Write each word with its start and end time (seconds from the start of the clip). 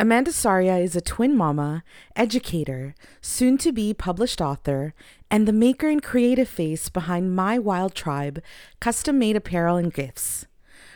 Amanda 0.00 0.30
Saria 0.30 0.76
is 0.76 0.94
a 0.94 1.00
twin 1.00 1.36
mama, 1.36 1.82
educator, 2.14 2.94
soon 3.20 3.58
to 3.58 3.72
be 3.72 3.92
published 3.92 4.40
author, 4.40 4.94
and 5.28 5.46
the 5.46 5.52
maker 5.52 5.88
and 5.88 6.00
creative 6.00 6.48
face 6.48 6.88
behind 6.88 7.34
My 7.34 7.58
Wild 7.58 7.96
Tribe 7.96 8.40
custom 8.78 9.18
made 9.18 9.34
apparel 9.34 9.76
and 9.76 9.92
gifts. 9.92 10.46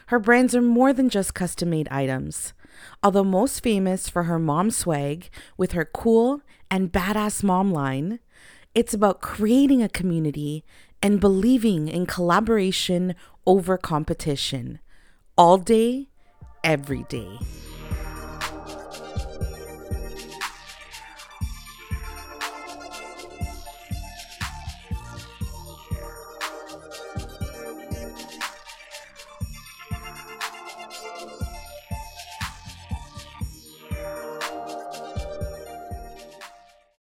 Her 0.06 0.20
brands 0.20 0.54
are 0.54 0.62
more 0.62 0.92
than 0.92 1.08
just 1.08 1.34
custom 1.34 1.70
made 1.70 1.88
items. 1.88 2.52
Although 3.02 3.24
most 3.24 3.60
famous 3.60 4.08
for 4.08 4.22
her 4.24 4.38
mom 4.38 4.70
swag 4.70 5.30
with 5.56 5.72
her 5.72 5.84
cool 5.84 6.40
and 6.70 6.92
badass 6.92 7.42
mom 7.42 7.72
line, 7.72 8.20
it's 8.72 8.94
about 8.94 9.20
creating 9.20 9.82
a 9.82 9.88
community 9.88 10.64
and 11.02 11.18
believing 11.18 11.88
in 11.88 12.06
collaboration 12.06 13.16
over 13.48 13.76
competition 13.76 14.78
all 15.36 15.58
day, 15.58 16.06
every 16.62 17.02
day. 17.08 17.40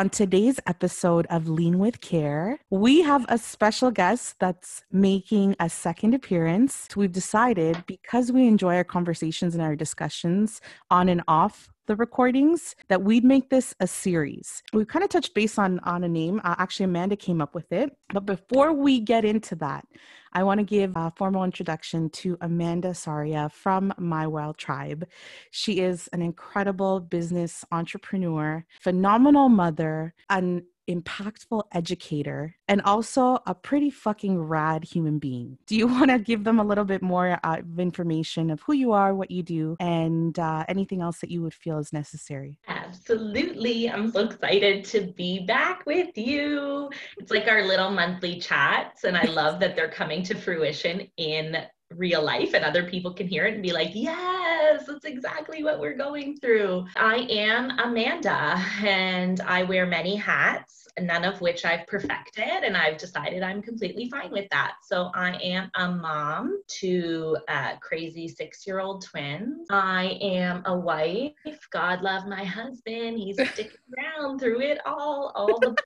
On 0.01 0.09
today's 0.09 0.61
episode 0.65 1.27
of 1.29 1.49
Lean 1.49 1.81
with 1.81 2.01
Care, 2.01 2.61
we 2.71 3.03
have 3.03 3.27
a 3.29 3.37
special 3.37 3.91
guest 3.91 4.37
that's 4.39 4.85
making 4.93 5.57
a 5.59 5.69
second 5.69 6.15
appearance. 6.15 6.87
We've 6.95 7.11
decided 7.11 7.83
because 7.89 8.31
we 8.31 8.47
enjoy 8.47 8.77
our 8.77 8.85
conversations 8.85 9.57
and 9.57 9.63
our 9.63 9.75
discussions 9.75 10.61
on 10.89 11.09
and 11.09 11.25
off 11.27 11.69
the 11.89 11.97
recordings 11.97 12.77
that 12.89 13.03
we'd 13.03 13.25
make 13.25 13.49
this 13.49 13.75
a 13.81 13.87
series. 13.87 14.63
We 14.75 14.85
kind 14.85 15.03
of 15.03 15.09
touched 15.09 15.35
base 15.35 15.59
on 15.59 15.81
on 15.81 16.05
a 16.05 16.09
name. 16.09 16.41
Uh, 16.45 16.55
actually, 16.59 16.85
Amanda 16.85 17.17
came 17.17 17.41
up 17.41 17.55
with 17.55 17.73
it. 17.73 17.97
But 18.13 18.27
before 18.27 18.75
we 18.75 19.01
get 19.01 19.25
into 19.25 19.57
that, 19.57 19.87
I 20.35 20.43
want 20.43 20.59
to 20.61 20.65
give 20.65 20.93
a 20.95 21.11
formal 21.17 21.45
introduction 21.45 22.11
to 22.11 22.37
Amanda 22.43 22.95
Saria 22.95 23.51
from 23.53 23.95
My 23.97 24.27
Wild 24.27 24.59
Tribe. 24.59 25.09
She 25.51 25.81
is 25.81 26.09
an 26.13 26.21
incredible 26.21 27.01
business 27.01 27.65
entrepreneur, 27.73 28.65
phenomenal 28.81 29.49
mother, 29.49 30.15
an 30.29 30.65
impactful 30.89 31.63
educator, 31.73 32.57
and 32.67 32.83
also 32.83 33.39
a 33.47 33.55
pretty 33.55 33.91
fucking 33.91 34.39
rad 34.39 34.85
human 34.85 35.19
being. 35.19 35.59
Do 35.67 35.77
you 35.77 35.87
want 35.99 36.11
to 36.11 36.19
give 36.19 36.45
them 36.45 36.59
a 36.59 36.65
little 36.65 36.85
bit 36.85 37.03
more 37.03 37.39
uh, 37.43 37.59
of 37.59 37.79
information 37.79 38.51
of 38.51 38.63
who 38.63 38.73
you 38.73 38.93
are, 38.93 39.15
what 39.15 39.31
you 39.31 39.43
do, 39.43 39.77
and 39.81 40.39
uh, 40.39 40.65
anything 40.69 41.01
else 41.01 41.21
that 41.21 41.31
you 41.31 41.43
would 41.43 41.55
feel 41.55 41.79
is 41.79 41.93
necessary? 41.93 42.59
Absolutely. 42.69 43.91
I'm 43.91 44.11
so 44.11 44.27
excited 44.27 44.85
to 44.87 45.13
be 45.17 45.41
back 45.41 45.85
with 45.87 46.17
you. 46.17 46.91
It's 47.19 47.31
like 47.31 47.49
our 47.49 47.65
little 47.65 47.91
monthly 47.91 48.41
chats, 48.41 49.05
and 49.05 49.17
I 49.17 49.25
love 49.29 49.61
that 49.61 49.77
they're 49.77 49.91
coming 49.91 50.23
to 50.25 50.35
fruition 50.35 51.09
in 51.17 51.57
real 51.95 52.23
life 52.23 52.55
and 52.55 52.65
other 52.65 52.85
people 52.85 53.15
can 53.15 53.27
hear 53.27 53.47
it 53.47 53.55
and 53.55 53.63
be 53.63 53.73
like, 53.73 53.91
yes, 53.95 54.58
that's 54.77 55.05
exactly 55.05 55.65
what 55.65 55.81
we're 55.81 55.97
going 55.97 56.37
through. 56.39 56.87
I 56.97 57.27
am 57.31 57.79
Amanda 57.79 58.63
and 58.83 59.41
I 59.41 59.63
wear 59.63 59.87
many 59.87 60.17
hats, 60.17 60.89
none 61.01 61.25
of 61.25 61.41
which 61.41 61.65
I've 61.65 61.87
perfected, 61.87 62.65
and 62.65 62.77
I've 62.77 62.99
decided 62.99 63.43
I'm 63.43 63.63
completely 63.63 64.11
fine 64.11 64.31
with 64.31 64.49
that. 64.51 64.75
So 64.83 65.11
I 65.15 65.37
am 65.37 65.71
a 65.75 65.91
mom 65.91 66.61
to 66.81 67.37
uh, 67.49 67.77
crazy 67.81 68.29
six 68.29 68.67
year 68.67 68.81
old 68.81 69.05
twins. 69.05 69.67
I 69.71 70.19
am 70.21 70.63
a 70.67 70.77
wife. 70.77 71.33
God 71.71 72.03
love 72.03 72.27
my 72.27 72.45
husband. 72.45 73.19
He's 73.19 73.37
sticking 73.37 73.79
around 73.99 74.39
through 74.39 74.61
it 74.61 74.79
all, 74.85 75.33
all 75.35 75.59
the 75.61 75.77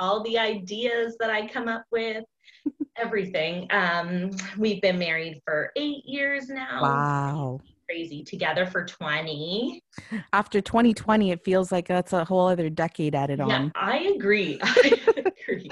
all 0.00 0.24
the 0.24 0.36
ideas 0.36 1.16
that 1.20 1.30
I 1.30 1.46
come 1.46 1.68
up 1.68 1.84
with 1.92 2.24
everything. 2.96 3.68
Um, 3.70 4.30
we've 4.58 4.82
been 4.82 4.98
married 4.98 5.40
for 5.44 5.70
eight 5.76 6.04
years 6.04 6.48
now. 6.48 6.82
Wow. 6.82 7.60
Crazy. 7.92 8.24
Together 8.24 8.64
for 8.64 8.86
20. 8.86 9.82
After 10.32 10.62
2020, 10.62 11.30
it 11.30 11.44
feels 11.44 11.70
like 11.70 11.86
that's 11.86 12.14
a 12.14 12.24
whole 12.24 12.46
other 12.46 12.70
decade 12.70 13.14
added 13.14 13.38
yeah, 13.38 13.44
on. 13.44 13.72
I 13.74 13.98
agree. 14.16 14.58
I 14.62 14.98
agree. 15.18 15.68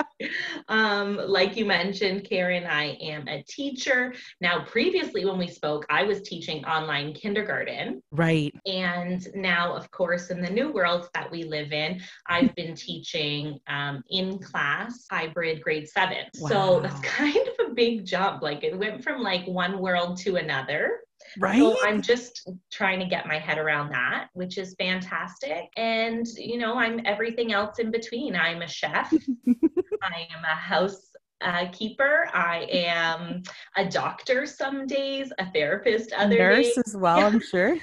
Um, 0.69 1.17
like 1.17 1.57
you 1.57 1.65
mentioned, 1.65 2.25
Karen, 2.25 2.65
I 2.65 2.99
am 3.01 3.27
a 3.27 3.43
teacher. 3.45 4.13
Now, 4.43 4.67
previously, 4.67 5.25
when 5.25 5.39
we 5.39 5.49
spoke, 5.49 5.87
I 5.89 6.03
was 6.03 6.21
teaching 6.21 6.63
online 6.67 7.15
kindergarten. 7.15 8.03
Right. 8.11 8.55
And 8.67 9.27
now, 9.35 9.75
of 9.75 9.91
course, 9.91 10.29
in 10.29 10.43
the 10.43 10.51
new 10.51 10.73
world 10.73 11.09
that 11.15 11.31
we 11.31 11.45
live 11.45 11.73
in, 11.73 12.03
I've 12.27 12.55
been 12.55 12.75
teaching 12.75 13.59
um, 13.67 14.03
in 14.11 14.39
class 14.41 15.07
hybrid 15.11 15.63
grade 15.63 15.89
seven. 15.89 16.27
Wow. 16.39 16.49
So 16.51 16.81
that's 16.81 17.01
kind 17.17 17.49
of 17.49 17.71
a 17.71 17.73
big 17.73 18.05
jump. 18.05 18.43
Like 18.43 18.63
it 18.63 18.79
went 18.79 19.03
from 19.03 19.23
like 19.23 19.47
one 19.47 19.79
world 19.79 20.19
to 20.19 20.37
another. 20.37 21.01
Right. 21.39 21.59
So 21.59 21.77
I'm 21.83 22.03
just 22.03 22.49
trying 22.73 22.99
to 23.01 23.07
get 23.07 23.27
my 23.27 23.39
head 23.39 23.59
around 23.59 23.91
that, 23.91 24.29
which 24.33 24.59
is 24.59 24.75
fantastic. 24.79 25.69
And, 25.77 26.27
you 26.37 26.59
know, 26.59 26.75
I'm 26.75 27.01
everything 27.05 27.53
else 27.53 27.79
in 27.79 27.91
between. 27.91 28.37
I'm 28.37 28.63
a 28.63 28.69
chef, 28.69 29.13
I 30.03 30.27
am 30.35 30.45
a 30.45 30.55
house 30.55 31.11
uh, 31.43 31.67
keeper. 31.73 32.29
I 32.33 32.67
am 32.71 33.43
a 33.77 33.89
doctor 33.89 34.47
some 34.47 34.87
days, 34.87 35.33
a 35.39 35.51
therapist 35.53 36.13
other 36.13 36.37
days. 36.37 36.39
Nurse 36.39 36.75
days. 36.75 36.79
as 36.87 36.97
well, 36.97 37.19
Yeah. 37.19 37.27
I'm 37.27 37.41
sure. 37.51 37.77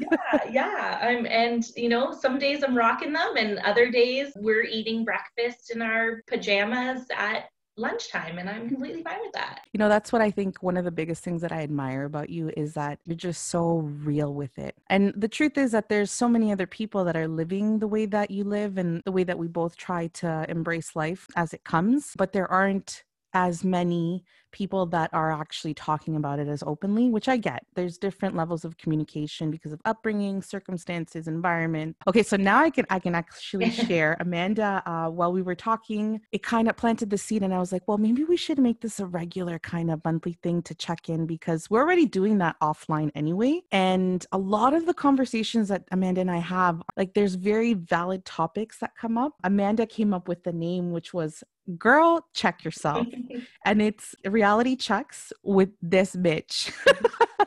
yeah, 0.00 0.50
yeah. 0.50 0.98
I'm, 1.02 1.26
and 1.26 1.64
you 1.76 1.88
know, 1.88 2.12
some 2.12 2.38
days 2.38 2.62
I'm 2.62 2.76
rocking 2.76 3.12
them, 3.12 3.36
and 3.36 3.58
other 3.60 3.90
days 3.90 4.32
we're 4.36 4.64
eating 4.64 5.04
breakfast 5.04 5.70
in 5.74 5.82
our 5.82 6.22
pajamas 6.26 7.06
at 7.16 7.44
lunchtime, 7.76 8.38
and 8.38 8.48
I'm 8.48 8.68
completely 8.68 9.02
fine 9.02 9.20
with 9.22 9.32
that. 9.32 9.60
You 9.72 9.78
know, 9.78 9.88
that's 9.88 10.12
what 10.12 10.22
I 10.22 10.30
think 10.30 10.62
one 10.62 10.76
of 10.76 10.84
the 10.84 10.90
biggest 10.90 11.24
things 11.24 11.40
that 11.42 11.52
I 11.52 11.62
admire 11.62 12.04
about 12.04 12.30
you 12.30 12.50
is 12.56 12.74
that 12.74 12.98
you're 13.04 13.16
just 13.16 13.48
so 13.48 13.78
real 14.04 14.34
with 14.34 14.58
it. 14.58 14.76
And 14.90 15.12
the 15.16 15.28
truth 15.28 15.56
is 15.56 15.72
that 15.72 15.88
there's 15.88 16.10
so 16.10 16.28
many 16.28 16.52
other 16.52 16.66
people 16.66 17.04
that 17.04 17.16
are 17.16 17.28
living 17.28 17.78
the 17.78 17.88
way 17.88 18.06
that 18.06 18.30
you 18.30 18.44
live 18.44 18.78
and 18.78 19.02
the 19.04 19.12
way 19.12 19.24
that 19.24 19.38
we 19.38 19.48
both 19.48 19.76
try 19.76 20.08
to 20.08 20.44
embrace 20.48 20.94
life 20.94 21.26
as 21.36 21.54
it 21.54 21.64
comes, 21.64 22.12
but 22.16 22.32
there 22.32 22.50
aren't 22.50 23.04
as 23.34 23.64
many 23.64 24.24
people 24.52 24.86
that 24.86 25.10
are 25.12 25.32
actually 25.32 25.74
talking 25.74 26.16
about 26.16 26.38
it 26.38 26.48
as 26.48 26.62
openly, 26.66 27.08
which 27.08 27.28
I 27.28 27.36
get. 27.36 27.64
There's 27.74 27.98
different 27.98 28.36
levels 28.36 28.64
of 28.64 28.76
communication 28.78 29.50
because 29.50 29.72
of 29.72 29.80
upbringing, 29.84 30.42
circumstances, 30.42 31.26
environment. 31.26 31.96
Okay, 32.06 32.22
so 32.22 32.36
now 32.36 32.58
I 32.60 32.70
can 32.70 32.86
I 32.90 32.98
can 32.98 33.14
actually 33.14 33.70
share. 33.86 34.16
Amanda, 34.20 34.82
uh, 34.86 35.08
while 35.08 35.32
we 35.32 35.42
were 35.42 35.54
talking, 35.54 36.20
it 36.32 36.42
kind 36.42 36.68
of 36.68 36.76
planted 36.76 37.10
the 37.10 37.18
seed, 37.18 37.42
and 37.42 37.52
I 37.52 37.58
was 37.58 37.72
like, 37.72 37.82
well, 37.86 37.98
maybe 37.98 38.24
we 38.24 38.36
should 38.36 38.58
make 38.58 38.80
this 38.80 39.00
a 39.00 39.06
regular 39.06 39.58
kind 39.58 39.90
of 39.90 40.04
monthly 40.04 40.38
thing 40.42 40.62
to 40.62 40.74
check 40.74 41.08
in 41.08 41.26
because 41.26 41.70
we're 41.70 41.80
already 41.80 42.06
doing 42.06 42.38
that 42.38 42.56
offline 42.62 43.10
anyway. 43.14 43.62
And 43.72 44.24
a 44.32 44.38
lot 44.38 44.74
of 44.74 44.86
the 44.86 44.94
conversations 44.94 45.68
that 45.68 45.84
Amanda 45.90 46.20
and 46.20 46.30
I 46.30 46.38
have, 46.38 46.82
like, 46.96 47.14
there's 47.14 47.34
very 47.34 47.74
valid 47.74 48.24
topics 48.24 48.78
that 48.78 48.96
come 48.96 49.16
up. 49.18 49.34
Amanda 49.44 49.86
came 49.86 50.12
up 50.12 50.28
with 50.28 50.44
the 50.44 50.52
name, 50.52 50.92
which 50.92 51.14
was 51.14 51.42
girl 51.78 52.26
check 52.34 52.64
yourself. 52.64 53.06
And 53.64 53.80
it's 53.80 54.16
reality 54.24 54.74
checks 54.74 55.32
with 55.44 55.70
this 55.80 56.16
bitch 56.16 56.72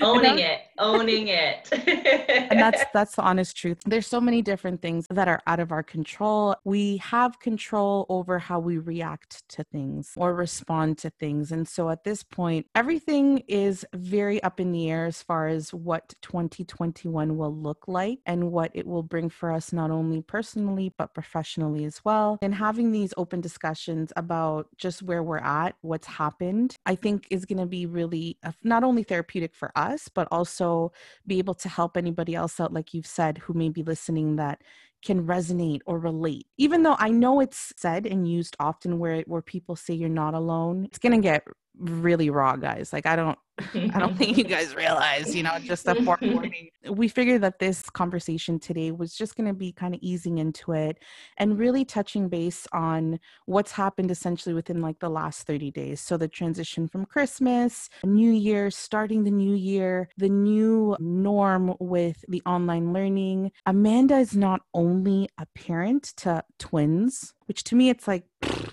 owning 0.00 0.38
it, 0.38 0.60
owning 0.78 1.28
it. 1.28 1.68
and 2.50 2.58
that's 2.58 2.84
that's 2.92 3.16
the 3.16 3.22
honest 3.22 3.56
truth. 3.56 3.78
There's 3.86 4.06
so 4.06 4.20
many 4.20 4.42
different 4.42 4.82
things 4.82 5.06
that 5.10 5.28
are 5.28 5.40
out 5.46 5.60
of 5.60 5.72
our 5.72 5.82
control. 5.82 6.56
We 6.64 6.98
have 6.98 7.38
control 7.40 8.06
over 8.08 8.38
how 8.38 8.58
we 8.60 8.78
react 8.78 9.48
to 9.50 9.64
things 9.64 10.12
or 10.16 10.34
respond 10.34 10.98
to 10.98 11.10
things. 11.10 11.52
And 11.52 11.66
so 11.66 11.90
at 11.90 12.04
this 12.04 12.22
point 12.22 12.66
everything 12.74 13.42
is 13.48 13.84
very 13.94 14.42
up 14.42 14.60
in 14.60 14.72
the 14.72 14.90
air 14.90 15.06
as 15.06 15.22
far 15.22 15.48
as 15.48 15.72
what 15.72 16.14
2021 16.22 17.36
will 17.36 17.54
look 17.54 17.84
like 17.86 18.20
and 18.26 18.50
what 18.50 18.70
it 18.74 18.86
will 18.86 19.02
bring 19.02 19.28
for 19.28 19.52
us 19.52 19.72
not 19.72 19.90
only 19.90 20.22
personally 20.22 20.92
but 20.96 21.14
professionally 21.14 21.84
as 21.84 22.04
well. 22.04 22.38
And 22.42 22.54
having 22.54 22.92
these 22.92 23.14
open 23.16 23.40
discussions 23.40 24.12
about 24.16 24.68
just 24.76 25.02
where 25.02 25.22
we're 25.22 25.38
at 25.38 25.74
what's 25.82 26.06
happened 26.06 26.76
i 26.86 26.94
think 26.94 27.26
is 27.30 27.44
going 27.44 27.58
to 27.58 27.66
be 27.66 27.86
really 27.86 28.36
uh, 28.44 28.52
not 28.62 28.84
only 28.84 29.02
therapeutic 29.02 29.54
for 29.60 29.70
us 29.76 30.08
but 30.08 30.26
also 30.30 30.90
be 31.26 31.38
able 31.38 31.54
to 31.54 31.68
help 31.68 31.96
anybody 31.96 32.34
else 32.34 32.58
out 32.58 32.72
like 32.72 32.92
you've 32.94 33.06
said 33.06 33.38
who 33.38 33.52
may 33.52 33.68
be 33.68 33.82
listening 33.82 34.36
that 34.36 34.62
can 35.02 35.26
resonate 35.26 35.80
or 35.86 35.98
relate. 35.98 36.46
Even 36.58 36.82
though 36.82 36.96
i 36.98 37.08
know 37.08 37.40
it's 37.40 37.72
said 37.76 38.06
and 38.06 38.30
used 38.38 38.56
often 38.58 38.98
where 38.98 39.22
where 39.22 39.42
people 39.42 39.76
say 39.76 39.94
you're 39.94 40.18
not 40.24 40.34
alone 40.34 40.84
it's 40.84 40.98
to 40.98 41.18
get 41.18 41.46
really 41.78 42.30
raw 42.30 42.56
guys. 42.56 42.92
Like 42.92 43.06
i 43.06 43.14
don't 43.16 43.38
I 43.74 43.98
don't 43.98 44.16
think 44.16 44.36
you 44.36 44.44
guys 44.44 44.74
realize, 44.74 45.34
you 45.34 45.42
know, 45.42 45.58
just 45.58 45.86
a 45.86 45.94
forewarning. 45.94 46.70
we 46.90 47.08
figured 47.08 47.42
that 47.42 47.58
this 47.58 47.88
conversation 47.90 48.58
today 48.58 48.90
was 48.90 49.14
just 49.14 49.36
going 49.36 49.46
to 49.46 49.54
be 49.54 49.72
kind 49.72 49.94
of 49.94 50.00
easing 50.02 50.38
into 50.38 50.72
it 50.72 50.98
and 51.36 51.58
really 51.58 51.84
touching 51.84 52.28
base 52.28 52.66
on 52.72 53.20
what's 53.46 53.72
happened 53.72 54.10
essentially 54.10 54.54
within 54.54 54.80
like 54.80 54.98
the 55.00 55.08
last 55.08 55.46
30 55.46 55.70
days. 55.70 56.00
So 56.00 56.16
the 56.16 56.28
transition 56.28 56.88
from 56.88 57.04
Christmas, 57.06 57.88
New 58.04 58.30
Year, 58.30 58.70
starting 58.70 59.24
the 59.24 59.30
new 59.30 59.54
year, 59.54 60.08
the 60.16 60.28
new 60.28 60.96
norm 60.98 61.74
with 61.78 62.24
the 62.28 62.42
online 62.46 62.92
learning. 62.92 63.52
Amanda 63.66 64.18
is 64.18 64.36
not 64.36 64.62
only 64.74 65.28
a 65.38 65.46
parent 65.54 66.12
to 66.18 66.42
twins, 66.58 67.34
which 67.46 67.64
to 67.64 67.74
me 67.74 67.90
it's 67.90 68.06
like 68.06 68.24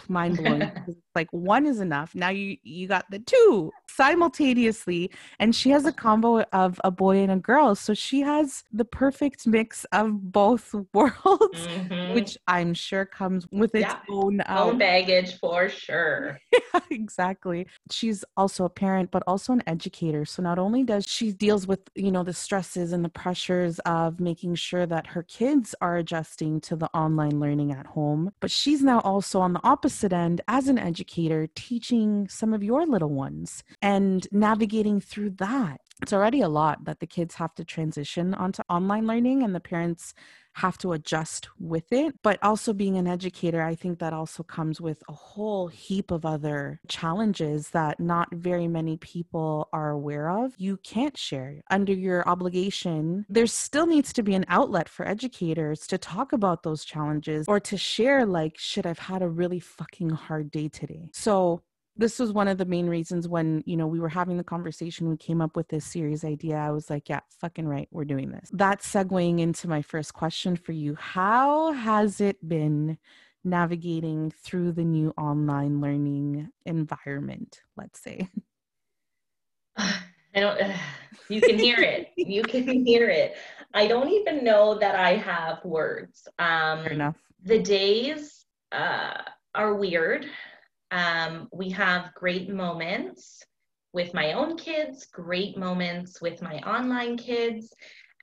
mind 0.10 0.38
blowing. 0.38 0.72
like 1.18 1.28
one 1.32 1.66
is 1.66 1.80
enough. 1.80 2.14
Now 2.14 2.30
you 2.30 2.58
you 2.64 2.88
got 2.88 3.10
the 3.10 3.20
two 3.20 3.72
simultaneously, 3.90 5.10
and 5.40 5.56
she 5.56 5.72
has 5.72 5.86
a 5.86 5.92
combo 5.92 6.42
of 6.54 6.80
a 6.84 6.92
boy 6.92 7.18
and 7.18 7.32
a 7.32 7.38
girl, 7.38 7.74
so 7.74 7.94
she 7.96 8.22
has 8.22 8.64
the 8.72 8.86
perfect 8.86 9.48
mix 9.48 9.86
of 9.86 10.32
both 10.32 10.74
worlds, 10.94 11.62
mm-hmm. 11.68 12.14
which 12.14 12.38
I'm 12.48 12.74
sure 12.74 13.06
comes 13.06 13.48
with 13.52 13.74
its 13.74 13.94
yeah. 13.94 14.00
own 14.10 14.42
um, 14.46 14.70
own 14.70 14.78
baggage 14.78 15.40
for 15.40 15.70
sure. 15.70 16.40
yeah, 16.54 16.80
exactly. 16.92 17.68
She's 17.92 18.24
also 18.38 18.66
a 18.66 18.70
parent, 18.70 19.10
but 19.12 19.24
also 19.26 19.54
an 19.54 19.64
educator. 19.66 20.24
So 20.24 20.44
not 20.44 20.60
only 20.60 20.84
does 20.84 21.06
she 21.08 21.32
deals 21.32 21.66
with 21.68 21.82
you 21.96 22.12
know 22.12 22.24
the 22.24 22.34
stresses 22.34 22.94
and 22.94 23.04
the 23.04 23.10
pressures 23.10 23.80
of 23.80 24.20
making 24.20 24.56
sure 24.56 24.86
that 24.86 25.08
her 25.08 25.24
kids 25.24 25.74
are 25.82 25.98
adjusting 25.98 26.62
to 26.62 26.76
the 26.76 26.90
online 26.94 27.40
learning 27.40 27.72
at 27.72 27.88
home, 27.88 28.32
but 28.40 28.52
she's 28.52 28.84
now 28.84 29.00
also 29.00 29.40
on 29.40 29.54
the 29.54 29.62
opposite 29.64 29.97
end 30.14 30.42
as 30.48 30.68
an 30.68 30.78
educator 30.78 31.48
teaching 31.56 32.28
some 32.28 32.54
of 32.54 32.64
your 32.64 32.86
little 32.86 33.10
ones 33.10 33.64
and 33.82 34.28
navigating 34.32 35.00
through 35.00 35.32
that. 35.32 35.82
It's 36.02 36.14
already 36.14 36.42
a 36.42 36.50
lot 36.50 36.86
that 36.86 37.00
the 37.00 37.08
kids 37.08 37.36
have 37.36 37.56
to 37.56 37.66
transition 37.66 38.34
onto 38.34 38.62
online 38.70 39.08
learning 39.08 39.44
and 39.44 39.54
the 39.56 39.60
parents 39.60 40.14
have 40.54 40.78
to 40.80 40.94
adjust 40.94 41.50
with 41.60 41.92
it. 41.92 42.16
But 42.24 42.40
also 42.42 42.74
being 42.74 42.98
an 42.98 43.08
educator, 43.08 43.62
I 43.62 43.76
think 43.76 44.00
that 44.00 44.14
also 44.14 44.42
comes 44.44 44.82
with 44.82 45.04
a 45.08 45.14
whole 45.14 45.68
heap 45.68 46.10
of 46.12 46.26
other 46.26 46.80
challenges 46.88 47.70
that 47.70 48.00
not 48.00 48.30
very 48.34 48.68
many 48.68 48.98
people 48.98 49.70
are 49.72 49.92
aware 49.92 50.30
of. 50.30 50.54
You 50.58 50.78
can't 50.78 51.18
share 51.18 51.62
under 51.70 51.94
your 51.94 52.28
obligation. 52.28 53.26
There 53.30 53.48
still 53.48 53.86
needs 53.86 54.14
to 54.14 54.24
be 54.24 54.34
an 54.34 54.46
outlet 54.48 54.90
for 54.90 55.08
educators 55.08 55.86
to 55.88 55.98
talk 55.98 56.34
about 56.34 56.64
those 56.64 56.86
challenges 56.86 57.46
or 57.48 57.60
to 57.60 57.78
share, 57.78 58.26
like, 58.26 58.58
shit, 58.58 58.86
I've 58.86 59.00
had 59.00 59.22
a 59.22 59.30
really 59.30 59.60
fucking 59.60 60.10
hard 60.10 60.50
day 60.50 60.70
today. 60.70 61.10
So 61.14 61.62
this 61.98 62.20
was 62.20 62.32
one 62.32 62.48
of 62.48 62.58
the 62.58 62.66
main 62.66 62.88
reasons 62.88 63.28
when 63.28 63.64
you 63.66 63.76
know 63.76 63.88
we 63.88 64.00
were 64.00 64.10
having 64.10 64.38
the 64.38 64.44
conversation 64.44 65.10
we 65.10 65.18
came 65.18 65.42
up 65.42 65.56
with 65.56 65.68
this 65.70 65.86
series 65.86 66.24
idea 66.24 66.56
i 66.56 66.72
was 66.72 66.90
like 66.90 67.10
yeah 67.10 67.20
fucking 67.42 67.68
right 67.68 67.88
we're 67.92 68.06
doing 68.06 68.32
this. 68.32 68.50
That's 68.54 68.92
segueing 68.92 69.40
into 69.40 69.68
my 69.68 69.82
first 69.82 70.14
question 70.14 70.56
for 70.56 70.72
you 70.72 70.96
how 70.96 71.72
has 71.74 72.22
it 72.22 72.48
been 72.48 72.98
navigating 73.44 74.32
through 74.32 74.74
the 74.74 74.84
new 74.84 75.12
online 75.18 75.82
learning 75.82 76.50
environment 76.66 77.62
let's 77.76 78.00
say? 78.00 78.28
I 79.78 80.00
don't 80.36 80.60
you 81.30 81.42
can 81.42 81.58
hear 81.58 81.80
it 81.80 82.12
you 82.16 82.44
can 82.44 82.64
hear 82.86 83.10
it. 83.10 83.36
I 83.74 83.88
don't 83.88 84.10
even 84.10 84.44
know 84.44 84.78
that 84.80 84.96
i 84.96 85.16
have 85.16 85.64
words. 85.66 86.28
Um 86.40 86.84
Fair 86.84 86.94
enough. 86.94 87.18
the 87.44 87.60
days 87.60 88.46
uh 88.72 89.22
are 89.56 89.74
weird 89.76 90.28
um, 90.92 91.48
we 91.52 91.70
have 91.72 92.14
great 92.14 92.50
moments 92.50 93.44
with 93.94 94.14
my 94.14 94.34
own 94.34 94.58
kids, 94.58 95.06
great 95.06 95.58
moments 95.58 96.22
with 96.22 96.42
my 96.42 96.60
online 96.60 97.18
kids. 97.18 97.74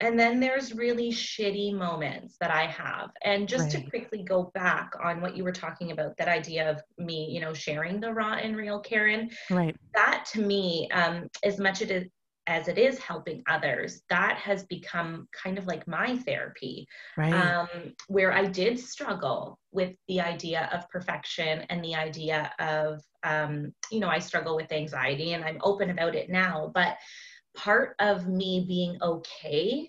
And 0.01 0.19
then 0.19 0.41
there's 0.41 0.75
really 0.75 1.11
shitty 1.11 1.73
moments 1.73 2.37
that 2.41 2.51
I 2.51 2.67
have. 2.67 3.11
And 3.23 3.49
just 3.49 3.75
right. 3.75 3.85
to 3.85 3.91
quickly 3.91 4.23
go 4.23 4.51
back 4.55 4.93
on 5.03 5.21
what 5.21 5.37
you 5.37 5.45
were 5.45 5.53
talking 5.53 5.93
about, 5.93 6.17
that 6.17 6.29
idea 6.29 6.71
of 6.71 6.83
me, 6.99 7.31
you 7.31 7.41
know, 7.41 7.55
sharing 7.55 8.01
the 8.01 8.13
raw 8.13 8.35
and 8.35 8.57
real 8.57 8.81
Karen. 8.81 9.31
Right. 9.51 9.77
That 9.95 10.27
to 10.33 10.43
me, 10.43 10.89
um, 10.93 11.29
as 11.43 11.59
much 11.59 11.81
as 11.81 12.05
as 12.47 12.69
it 12.69 12.79
is 12.79 12.99
helping 12.99 13.43
others, 13.49 14.03
that 14.11 14.37
has 14.37 14.65
become 14.65 15.27
kind 15.33 15.59
of 15.59 15.67
like 15.67 15.87
my 15.89 16.17
therapy. 16.19 16.87
Right. 17.17 17.33
Um, 17.33 17.95
where 18.09 18.33
I 18.33 18.47
did 18.47 18.79
struggle 18.79 19.59
with 19.73 19.95
the 20.09 20.21
idea 20.21 20.69
of 20.73 20.89
perfection 20.91 21.61
and 21.71 21.83
the 21.83 21.95
idea 21.95 22.53
of, 22.59 23.03
um, 23.23 23.73
you 23.91 24.01
know, 24.01 24.09
I 24.09 24.19
struggle 24.19 24.57
with 24.57 24.73
anxiety 24.73 25.33
and 25.33 25.45
I'm 25.45 25.59
open 25.63 25.91
about 25.91 26.15
it 26.15 26.29
now. 26.29 26.71
But 26.75 26.97
part 27.57 27.95
of 27.99 28.29
me 28.29 28.65
being 28.69 28.99
okay 29.01 29.89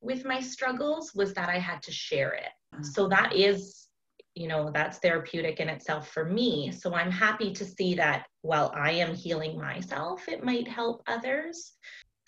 with 0.00 0.24
my 0.24 0.40
struggles 0.40 1.12
was 1.14 1.32
that 1.34 1.48
I 1.48 1.58
had 1.58 1.82
to 1.82 1.92
share 1.92 2.32
it. 2.32 2.50
Mm-hmm. 2.74 2.84
So 2.84 3.08
that 3.08 3.34
is 3.34 3.81
you 4.34 4.48
know 4.48 4.70
that's 4.72 4.98
therapeutic 4.98 5.60
in 5.60 5.68
itself 5.68 6.08
for 6.08 6.24
me. 6.24 6.72
So 6.72 6.94
i'm 6.94 7.10
happy 7.10 7.52
to 7.52 7.64
see 7.64 7.94
that 7.94 8.26
while 8.42 8.72
i 8.74 8.90
am 8.90 9.14
healing 9.14 9.58
myself 9.58 10.28
it 10.28 10.44
might 10.44 10.68
help 10.68 11.02
others. 11.06 11.72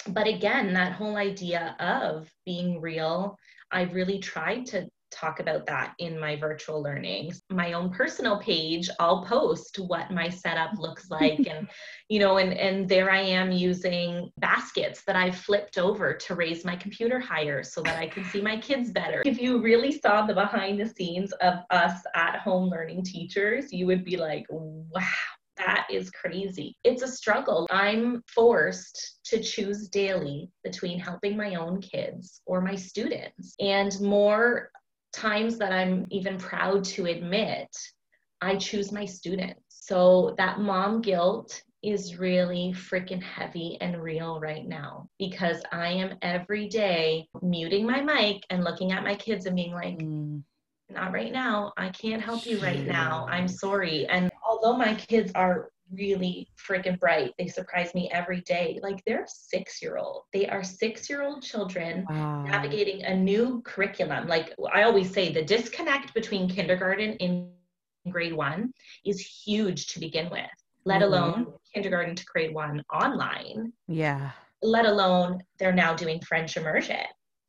But 0.08 0.26
again 0.26 0.74
that 0.74 0.92
whole 0.92 1.16
idea 1.16 1.76
of 1.80 2.30
being 2.44 2.80
real 2.80 3.38
i 3.70 3.82
really 3.82 4.18
tried 4.18 4.66
to 4.66 4.88
talk 5.14 5.40
about 5.40 5.66
that 5.66 5.94
in 5.98 6.18
my 6.18 6.36
virtual 6.36 6.82
learning. 6.82 7.32
my 7.50 7.72
own 7.72 7.90
personal 7.90 8.38
page 8.38 8.88
i'll 8.98 9.24
post 9.24 9.78
what 9.78 10.10
my 10.10 10.28
setup 10.28 10.70
looks 10.78 11.10
like 11.10 11.38
and 11.50 11.68
you 12.08 12.18
know 12.18 12.38
and 12.38 12.52
and 12.54 12.88
there 12.88 13.10
i 13.10 13.20
am 13.20 13.52
using 13.52 14.30
baskets 14.38 15.02
that 15.06 15.16
i've 15.16 15.36
flipped 15.36 15.78
over 15.78 16.12
to 16.14 16.34
raise 16.34 16.64
my 16.64 16.76
computer 16.76 17.18
higher 17.18 17.62
so 17.62 17.80
that 17.82 17.98
i 17.98 18.06
can 18.06 18.24
see 18.24 18.40
my 18.40 18.56
kids 18.58 18.90
better 18.90 19.22
if 19.24 19.40
you 19.40 19.60
really 19.60 19.92
saw 19.92 20.26
the 20.26 20.34
behind 20.34 20.80
the 20.80 20.88
scenes 20.88 21.32
of 21.40 21.54
us 21.70 22.00
at 22.14 22.40
home 22.40 22.68
learning 22.68 23.02
teachers 23.02 23.72
you 23.72 23.86
would 23.86 24.04
be 24.04 24.16
like 24.16 24.44
wow 24.50 25.02
that 25.56 25.86
is 25.90 26.10
crazy. 26.10 26.76
It's 26.84 27.02
a 27.02 27.08
struggle. 27.08 27.66
I'm 27.70 28.22
forced 28.26 29.20
to 29.26 29.40
choose 29.40 29.88
daily 29.88 30.50
between 30.62 30.98
helping 30.98 31.36
my 31.36 31.54
own 31.54 31.80
kids 31.80 32.40
or 32.46 32.60
my 32.60 32.74
students. 32.74 33.54
And 33.60 33.98
more 34.00 34.70
times 35.14 35.58
that 35.58 35.72
I'm 35.72 36.06
even 36.10 36.38
proud 36.38 36.84
to 36.84 37.06
admit, 37.06 37.68
I 38.40 38.56
choose 38.56 38.92
my 38.92 39.04
students. 39.04 39.62
So 39.68 40.34
that 40.38 40.60
mom 40.60 41.00
guilt 41.00 41.62
is 41.82 42.18
really 42.18 42.72
freaking 42.74 43.22
heavy 43.22 43.76
and 43.80 44.02
real 44.02 44.40
right 44.40 44.66
now 44.66 45.08
because 45.18 45.62
I 45.70 45.88
am 45.88 46.16
every 46.22 46.66
day 46.66 47.28
muting 47.42 47.86
my 47.86 48.00
mic 48.00 48.42
and 48.50 48.64
looking 48.64 48.92
at 48.92 49.04
my 49.04 49.14
kids 49.14 49.46
and 49.46 49.54
being 49.54 49.72
like, 49.72 49.98
mm. 49.98 50.42
not 50.88 51.12
right 51.12 51.32
now. 51.32 51.72
I 51.76 51.90
can't 51.90 52.22
help 52.22 52.46
you 52.46 52.58
right 52.58 52.86
now. 52.86 53.26
I'm 53.28 53.48
sorry. 53.48 54.06
And 54.06 54.30
although 54.42 54.76
my 54.76 54.94
kids 54.94 55.30
are 55.34 55.68
really 55.96 56.48
freaking 56.56 56.98
bright. 56.98 57.32
They 57.38 57.48
surprise 57.48 57.94
me 57.94 58.10
every 58.12 58.40
day. 58.42 58.78
Like 58.82 59.02
they're 59.06 59.26
six 59.26 59.82
year 59.82 59.96
old. 59.96 60.24
They 60.32 60.46
are 60.48 60.62
six 60.62 61.08
year 61.08 61.22
old 61.22 61.42
children 61.42 62.06
wow. 62.08 62.44
navigating 62.44 63.04
a 63.04 63.14
new 63.14 63.62
curriculum. 63.64 64.28
Like 64.28 64.54
I 64.72 64.82
always 64.82 65.12
say, 65.12 65.32
the 65.32 65.44
disconnect 65.44 66.14
between 66.14 66.48
kindergarten 66.48 67.12
in 67.14 67.50
grade 68.10 68.34
one 68.34 68.72
is 69.04 69.20
huge 69.20 69.88
to 69.88 70.00
begin 70.00 70.30
with, 70.30 70.44
let 70.84 71.02
mm-hmm. 71.02 71.12
alone 71.12 71.46
kindergarten 71.72 72.14
to 72.14 72.24
grade 72.26 72.54
one 72.54 72.82
online. 72.92 73.72
Yeah. 73.88 74.30
Let 74.62 74.86
alone 74.86 75.42
they're 75.58 75.72
now 75.72 75.94
doing 75.94 76.20
French 76.20 76.56
immersion. 76.56 77.04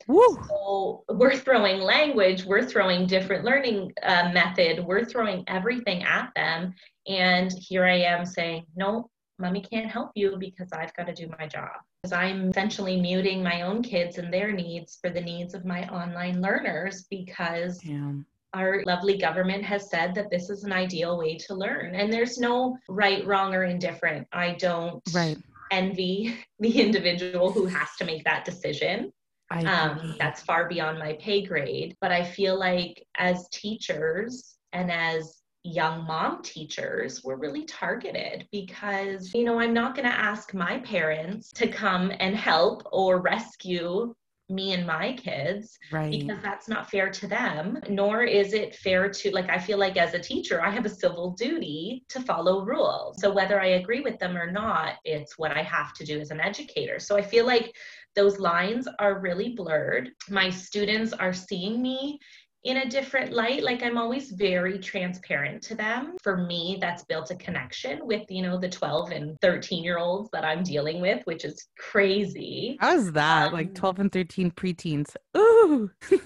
So 0.07 1.03
we're 1.09 1.35
throwing 1.35 1.79
language, 1.79 2.45
we're 2.45 2.65
throwing 2.65 3.07
different 3.07 3.43
learning 3.43 3.91
uh, 4.03 4.31
method, 4.33 4.85
we're 4.85 5.05
throwing 5.05 5.43
everything 5.47 6.03
at 6.03 6.31
them. 6.35 6.73
And 7.07 7.51
here 7.59 7.85
I 7.85 7.97
am 7.97 8.25
saying, 8.25 8.65
no, 8.75 9.09
mommy 9.39 9.61
can't 9.61 9.89
help 9.89 10.11
you 10.15 10.37
because 10.39 10.71
I've 10.71 10.95
got 10.95 11.07
to 11.07 11.13
do 11.13 11.29
my 11.39 11.47
job. 11.47 11.71
Because 12.01 12.13
I'm 12.13 12.49
essentially 12.49 12.99
muting 12.99 13.43
my 13.43 13.63
own 13.63 13.81
kids 13.81 14.17
and 14.17 14.31
their 14.31 14.51
needs 14.51 14.97
for 15.01 15.09
the 15.09 15.21
needs 15.21 15.53
of 15.53 15.65
my 15.65 15.87
online 15.89 16.41
learners 16.41 17.05
because 17.09 17.83
yeah. 17.83 18.13
our 18.53 18.83
lovely 18.85 19.17
government 19.17 19.63
has 19.63 19.89
said 19.89 20.13
that 20.15 20.29
this 20.29 20.49
is 20.49 20.63
an 20.63 20.71
ideal 20.71 21.17
way 21.17 21.37
to 21.37 21.55
learn. 21.55 21.95
And 21.95 22.11
there's 22.13 22.37
no 22.37 22.77
right, 22.87 23.25
wrong, 23.25 23.53
or 23.55 23.63
indifferent. 23.63 24.27
I 24.31 24.53
don't 24.53 25.01
right. 25.13 25.37
envy 25.71 26.37
the 26.59 26.79
individual 26.79 27.51
who 27.51 27.65
has 27.65 27.89
to 27.97 28.05
make 28.05 28.23
that 28.25 28.45
decision. 28.45 29.11
Um, 29.51 30.15
that's 30.17 30.41
far 30.41 30.67
beyond 30.67 30.99
my 30.99 31.13
pay 31.13 31.45
grade. 31.45 31.95
But 32.01 32.11
I 32.11 32.23
feel 32.23 32.57
like 32.57 33.05
as 33.15 33.47
teachers 33.49 34.55
and 34.73 34.91
as 34.91 35.41
young 35.65 36.05
mom 36.05 36.43
teachers 36.43 37.23
we're 37.23 37.37
really 37.37 37.65
targeted 37.65 38.47
because 38.51 39.33
you 39.33 39.43
know 39.43 39.59
i'm 39.59 39.73
not 39.73 39.95
going 39.95 40.07
to 40.07 40.15
ask 40.15 40.53
my 40.53 40.77
parents 40.81 41.51
to 41.51 41.67
come 41.67 42.11
and 42.19 42.35
help 42.35 42.87
or 42.91 43.19
rescue 43.19 44.13
me 44.47 44.73
and 44.73 44.85
my 44.85 45.13
kids 45.13 45.79
right. 45.91 46.11
because 46.11 46.37
that's 46.43 46.69
not 46.69 46.91
fair 46.91 47.09
to 47.09 47.25
them 47.25 47.79
nor 47.89 48.21
is 48.21 48.53
it 48.53 48.75
fair 48.75 49.09
to 49.09 49.31
like 49.31 49.49
i 49.49 49.57
feel 49.57 49.79
like 49.79 49.97
as 49.97 50.13
a 50.13 50.19
teacher 50.19 50.63
i 50.63 50.69
have 50.69 50.85
a 50.85 50.89
civil 50.89 51.31
duty 51.31 52.05
to 52.09 52.19
follow 52.21 52.63
rules. 52.63 53.19
So 53.19 53.33
whether 53.33 53.59
i 53.59 53.69
agree 53.69 54.01
with 54.01 54.19
them 54.19 54.37
or 54.37 54.51
not 54.51 54.97
it's 55.03 55.35
what 55.39 55.51
i 55.51 55.63
have 55.63 55.93
to 55.95 56.05
do 56.05 56.19
as 56.19 56.29
an 56.29 56.39
educator. 56.39 56.99
So 56.99 57.17
i 57.17 57.23
feel 57.23 57.47
like 57.47 57.75
those 58.15 58.39
lines 58.39 58.87
are 58.99 59.19
really 59.19 59.49
blurred. 59.55 60.11
My 60.29 60.49
students 60.49 61.13
are 61.13 61.33
seeing 61.33 61.81
me 61.81 62.19
in 62.65 62.77
a 62.77 62.89
different 62.89 63.31
light. 63.31 63.63
Like 63.63 63.83
i'm 63.83 63.97
always 63.97 64.31
very 64.31 64.79
transparent 64.79 65.61
to 65.63 65.75
them. 65.75 66.17
For 66.21 66.37
me 66.37 66.77
that's 66.81 67.05
built 67.05 67.31
a 67.31 67.35
connection 67.35 67.99
with 68.05 68.23
you 68.29 68.41
know 68.41 68.59
the 68.59 68.69
12 68.69 69.11
and 69.11 69.37
13 69.41 69.83
year 69.83 69.99
olds 69.99 70.29
that 70.33 70.43
i'm 70.43 70.63
dealing 70.63 70.99
with 70.99 71.23
which 71.25 71.45
is 71.45 71.67
crazy. 71.79 72.77
How's 72.81 73.11
that? 73.13 73.47
Um, 73.47 73.53
like 73.53 73.73
12 73.75 73.99
and 73.99 74.11
13 74.11 74.51
preteens. 74.51 75.15
Ooh. 75.37 75.89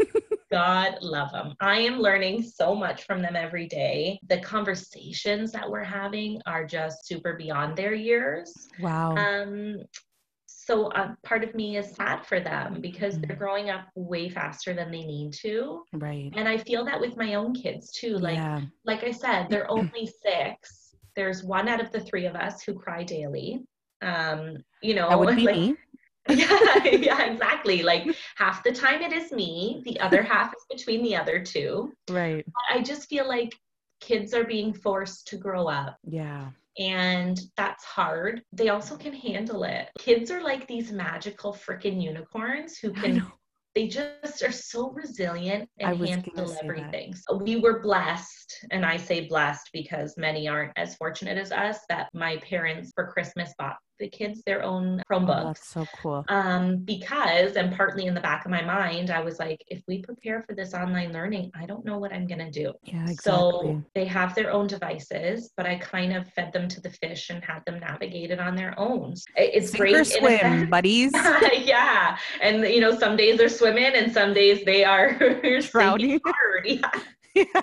God 0.51 0.95
love 1.01 1.31
them. 1.31 1.53
I 1.59 1.79
am 1.81 1.99
learning 1.99 2.41
so 2.41 2.73
much 2.73 3.03
from 3.03 3.21
them 3.21 3.35
every 3.35 3.67
day. 3.67 4.19
The 4.29 4.39
conversations 4.39 5.51
that 5.51 5.69
we're 5.69 5.83
having 5.83 6.41
are 6.47 6.65
just 6.65 7.05
super 7.05 7.35
beyond 7.35 7.77
their 7.77 7.93
years. 7.93 8.51
wow. 8.79 9.15
Um, 9.15 9.77
so 10.69 10.87
uh, 10.99 11.15
part 11.23 11.43
of 11.43 11.55
me 11.55 11.77
is 11.77 11.95
sad 11.95 12.25
for 12.25 12.39
them 12.39 12.79
because 12.81 13.17
Mm. 13.17 13.27
they're 13.27 13.37
growing 13.37 13.69
up 13.69 13.85
way 13.95 14.29
faster 14.29 14.73
than 14.73 14.91
they 14.91 15.03
need 15.03 15.33
to. 15.45 15.83
right 15.93 16.31
And 16.37 16.47
I 16.47 16.57
feel 16.57 16.85
that 16.85 17.01
with 17.01 17.17
my 17.17 17.33
own 17.35 17.53
kids 17.53 17.91
too. 17.91 18.17
Like, 18.17 18.35
yeah 18.37 18.61
like 18.85 19.03
I 19.03 19.11
said, 19.11 19.47
they're 19.49 19.69
only 19.79 20.05
six. 20.25 20.95
There's 21.15 21.43
one 21.43 21.67
out 21.67 21.81
of 21.81 21.91
the 21.91 22.01
three 22.01 22.25
of 22.27 22.35
us 22.35 22.61
who 22.61 22.73
cry 22.75 23.03
daily. 23.03 23.65
Um, 24.01 24.57
you 24.81 24.93
know, 24.93 25.09
that 25.09 25.19
would 25.19 25.35
be 25.35 25.45
like, 25.51 25.55
me 25.55 25.75
yeah, 26.29 26.83
yeah, 26.85 27.21
exactly. 27.31 27.81
Like 27.81 28.03
half 28.35 28.63
the 28.63 28.71
time 28.71 29.01
it 29.01 29.13
is 29.13 29.31
me, 29.31 29.81
the 29.85 29.99
other 29.99 30.21
half 30.33 30.53
is 30.53 30.65
between 30.77 31.01
the 31.03 31.15
other 31.15 31.43
two. 31.43 31.91
right 32.09 32.45
But 32.45 32.77
I 32.77 32.81
just 32.83 33.09
feel 33.09 33.27
like 33.27 33.55
kids 33.99 34.33
are 34.33 34.45
being 34.45 34.73
forced 34.73 35.27
to 35.27 35.37
grow 35.37 35.67
up 35.67 35.97
yeah 36.07 36.49
and 36.77 37.39
that's 37.57 37.83
hard. 37.83 38.41
They 38.53 38.69
also 38.69 38.95
can 38.95 39.13
handle 39.13 39.63
it. 39.63 39.89
Kids 39.97 40.31
are 40.31 40.41
like 40.41 40.67
these 40.67 40.91
magical 40.91 41.53
freaking 41.53 42.01
unicorns 42.01 42.77
who 42.77 42.91
can 42.91 43.25
they 43.75 43.87
just 43.87 44.43
are 44.43 44.51
so 44.51 44.91
resilient 44.91 45.69
and 45.79 46.05
handle 46.05 46.55
everything. 46.61 47.13
So 47.15 47.37
we 47.37 47.57
were 47.57 47.81
blessed, 47.81 48.65
and 48.71 48.85
I 48.85 48.97
say 48.97 49.27
blessed 49.27 49.69
because 49.71 50.17
many 50.17 50.47
aren't 50.47 50.73
as 50.75 50.95
fortunate 50.95 51.37
as 51.37 51.51
us 51.51 51.79
that 51.87 52.09
my 52.13 52.37
parents 52.37 52.91
for 52.95 53.11
Christmas 53.11 53.53
bought 53.57 53.77
the 53.99 54.07
kids 54.09 54.41
their 54.45 54.63
own 54.63 55.01
Oh, 55.01 55.03
Chromebooks. 55.19 55.43
that's 55.45 55.67
so 55.67 55.85
cool 56.01 56.25
um, 56.29 56.77
because, 56.77 57.53
and 57.55 57.75
partly 57.75 58.05
in 58.05 58.13
the 58.13 58.21
back 58.21 58.45
of 58.45 58.51
my 58.51 58.61
mind, 58.63 59.09
I 59.11 59.21
was 59.21 59.39
like, 59.39 59.63
if 59.67 59.81
we 59.87 60.01
prepare 60.01 60.41
for 60.41 60.55
this 60.55 60.73
online 60.73 61.11
learning, 61.13 61.51
I 61.59 61.65
don't 61.65 61.85
know 61.85 61.97
what 61.97 62.13
I'm 62.13 62.27
going 62.27 62.39
to 62.39 62.51
do. 62.51 62.73
yeah 62.83 63.03
exactly 63.03 63.17
So 63.17 63.83
they 63.95 64.05
have 64.05 64.35
their 64.35 64.51
own 64.51 64.67
devices, 64.67 65.51
but 65.57 65.65
I 65.65 65.75
kind 65.77 66.15
of 66.15 66.27
fed 66.33 66.53
them 66.53 66.67
to 66.69 66.81
the 66.81 66.89
fish 66.89 67.29
and 67.29 67.43
had 67.43 67.63
them 67.65 67.79
navigate 67.79 68.31
it 68.31 68.39
on 68.39 68.55
their 68.55 68.77
own. 68.79 69.13
It's 69.35 69.71
Sink 69.71 69.79
great. 69.79 69.93
or 69.93 69.97
in 69.97 70.01
a 70.01 70.05
swim 70.05 70.69
buddies 70.75 71.11
yeah. 71.63 72.17
And 72.41 72.63
you 72.63 72.79
know, 72.81 72.97
some 72.97 73.15
days 73.17 73.37
they're 73.37 73.49
swimming 73.49 73.93
and 73.95 74.11
some 74.11 74.33
days 74.33 74.63
they 74.65 74.83
are 74.83 75.13
Drowning. 75.71 76.19
hard. 76.25 76.65
Yeah. 76.65 76.91
yeah. 77.35 77.61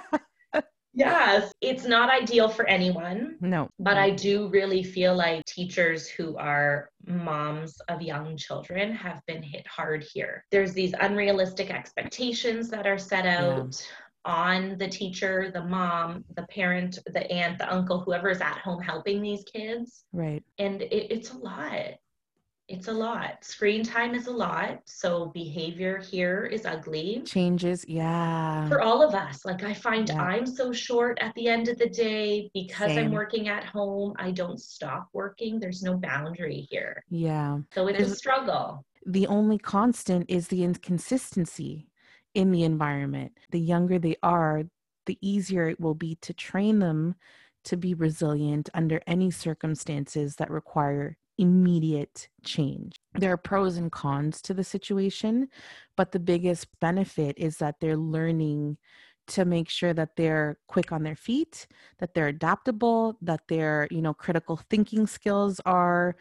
Yes. 0.96 1.52
It's 1.60 1.84
not 1.84 2.10
ideal 2.10 2.48
for 2.48 2.66
anyone. 2.66 3.36
no 3.40 3.68
But 3.78 3.98
I 3.98 4.10
do 4.10 4.48
really 4.48 4.82
feel 4.82 5.14
like 5.14 5.44
teachers 5.44 6.08
who 6.08 6.36
are 6.38 6.88
moms 7.06 7.78
of 7.88 8.00
young 8.02 8.36
children 8.36 8.92
have 8.94 9.20
been 9.26 9.42
hit 9.42 9.66
hard 9.68 10.04
here. 10.12 10.44
There's 10.50 10.72
these 10.72 10.94
unrealistic 10.98 11.70
expectations 11.70 12.70
that 12.70 12.86
are 12.86 12.98
set 12.98 13.24
Yeah. 13.26 13.58
out 13.58 13.86
on 14.24 14.76
the 14.78 14.88
teacher, 14.88 15.50
the 15.52 15.62
mom, 15.62 16.24
the 16.34 16.42
parent, 16.44 16.98
the 17.06 17.30
aunt, 17.30 17.58
the 17.58 17.72
uncle, 17.72 18.00
whoever 18.00 18.28
is 18.30 18.40
at 18.40 18.58
home 18.58 18.82
helping 18.82 19.22
these 19.22 19.44
kids. 19.44 20.04
right 20.12 20.42
And 20.58 20.82
it, 20.82 21.12
it's 21.12 21.30
a 21.30 21.36
lot. 21.38 21.92
It's 22.68 22.88
a 22.88 22.92
lot. 22.92 23.44
Screen 23.44 23.84
time 23.84 24.14
is 24.14 24.26
a 24.26 24.32
lot. 24.32 24.80
So 24.86 25.26
behavior 25.26 25.98
here 25.98 26.46
is 26.46 26.66
ugly 26.66 27.22
changes 27.24 27.84
yeah 27.86 28.68
for 28.68 28.80
all 28.80 29.06
of 29.06 29.14
us. 29.14 29.44
Like 29.44 29.62
I 29.62 29.72
find 29.72 30.08
Yeah. 30.08 30.20
I'm 30.20 30.46
so 30.46 30.72
short 30.72 31.18
at 31.20 31.34
the 31.34 31.46
end 31.48 31.68
of 31.68 31.78
the 31.78 31.88
day 31.88 32.50
because 32.54 32.92
Same. 32.92 33.06
I'm 33.06 33.12
working 33.12 33.48
at 33.48 33.64
home. 33.64 34.14
I 34.18 34.32
don't 34.32 34.60
stop 34.60 35.08
working. 35.12 35.60
There's 35.60 35.82
no 35.82 35.96
boundary 35.96 36.66
here. 36.70 37.04
yeah 37.08 37.58
So 37.72 37.86
it's 37.86 38.00
a 38.00 38.14
struggle. 38.14 38.84
the 39.06 39.26
only 39.28 39.58
constant 39.58 40.26
is 40.28 40.48
the 40.48 40.64
inconsistency 40.64 41.88
in 42.34 42.50
the 42.50 42.64
environment. 42.64 43.32
The 43.52 43.60
younger 43.60 43.98
they 44.00 44.16
are, 44.22 44.64
the 45.06 45.18
easier 45.20 45.68
it 45.68 45.78
will 45.80 45.94
be 45.94 46.16
to 46.22 46.34
train 46.34 46.80
them 46.80 47.14
to 47.64 47.76
be 47.76 47.94
resilient 47.94 48.68
under 48.74 49.00
any 49.06 49.30
circumstances 49.30 50.34
that 50.36 50.50
require 50.50 51.16
immediate 51.38 52.28
change. 52.44 52.96
There 53.14 53.32
are 53.32 53.36
pros 53.36 53.76
and 53.76 53.90
cons 53.90 54.40
to 54.42 54.54
the 54.54 54.64
situation, 54.64 55.48
but 55.96 56.12
the 56.12 56.20
biggest 56.20 56.68
benefit 56.80 57.36
is 57.38 57.58
that 57.58 57.76
they're 57.80 57.96
learning 57.96 58.78
to 59.28 59.44
make 59.44 59.68
sure 59.68 59.92
that 59.92 60.14
they're 60.16 60.58
quick 60.68 60.92
on 60.92 61.02
their 61.02 61.16
feet, 61.16 61.66
that 61.98 62.14
they're 62.14 62.28
adaptable, 62.28 63.18
that 63.22 63.40
their, 63.48 63.88
you 63.90 64.00
know, 64.00 64.14
critical 64.14 64.60
thinking 64.70 65.06
skills 65.06 65.60
are 65.66 66.16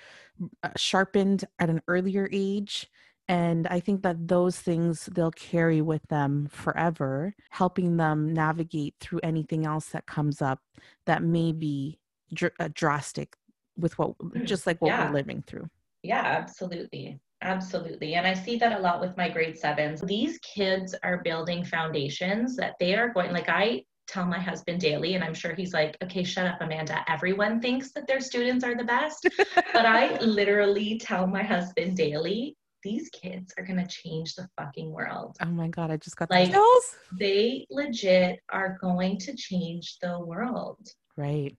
uh, 0.64 0.70
sharpened 0.76 1.46
at 1.60 1.70
an 1.70 1.82
earlier 1.88 2.28
age 2.32 2.88
and 3.28 3.68
i 3.68 3.80
think 3.80 4.04
that 4.04 4.28
those 4.28 4.60
things 4.60 5.10
they'll 5.14 5.32
carry 5.32 5.82
with 5.82 6.06
them 6.10 6.48
forever 6.52 7.34
helping 7.50 7.98
them 7.98 8.34
navigate 8.34 8.94
through 9.00 9.20
anything 9.24 9.66
else 9.66 9.90
that 9.90 10.06
comes 10.06 10.42
up 10.42 10.60
that 11.06 11.24
may 11.24 11.52
be 11.52 11.98
dr- 12.34 12.54
uh, 12.60 12.70
drastic 12.74 13.36
with 13.78 13.98
what 14.00 14.14
just 14.46 14.66
like 14.68 14.82
what 14.82 14.90
Yeah. 14.90 15.08
we're 15.08 15.14
living 15.16 15.44
through 15.48 15.68
Yeah, 16.04 16.22
absolutely. 16.24 17.20
Absolutely. 17.42 18.16
And 18.16 18.26
I 18.26 18.34
see 18.34 18.58
that 18.58 18.74
a 18.78 18.80
lot 18.80 19.02
with 19.02 19.16
my 19.18 19.28
grade 19.30 19.58
sevens. 19.58 20.02
These 20.02 20.40
kids 20.40 20.96
are 21.04 21.22
building 21.24 21.64
foundations 21.64 22.56
that 22.56 22.74
they 22.80 22.96
are 22.96 23.10
going, 23.10 23.32
like, 23.34 23.50
I 23.50 23.84
tell 24.08 24.26
my 24.26 24.40
husband 24.40 24.80
daily, 24.80 25.16
and 25.16 25.24
I'm 25.24 25.34
sure 25.34 25.54
he's 25.54 25.74
like, 25.74 25.98
okay, 26.04 26.24
shut 26.24 26.48
up, 26.48 26.60
Amanda. 26.62 27.04
Everyone 27.08 27.60
thinks 27.60 27.92
that 27.94 28.08
their 28.08 28.20
students 28.22 28.64
are 28.64 28.76
the 28.76 28.84
best. 28.84 29.28
but 29.74 29.86
I 29.86 30.18
literally 30.22 30.98
tell 31.00 31.28
my 31.28 31.44
husband 31.44 31.98
daily, 31.98 32.56
these 32.84 33.10
kids 33.10 33.54
are 33.58 33.66
going 33.66 33.80
to 33.84 33.88
change 33.88 34.36
the 34.36 34.48
fucking 34.58 34.92
world. 34.92 35.36
oh 35.42 35.46
my 35.62 35.68
god 35.68 35.90
i 35.90 35.98
just 35.98 36.16
got 36.18 36.30
Like- 36.30 36.48
the 36.50 36.54
chills 36.54 36.96
They 37.20 37.66
legit 37.72 38.40
are 38.52 38.78
going 38.80 39.18
to 39.26 39.36
change 39.36 39.98
the 40.04 40.20
world. 40.20 40.78
right 41.18 41.56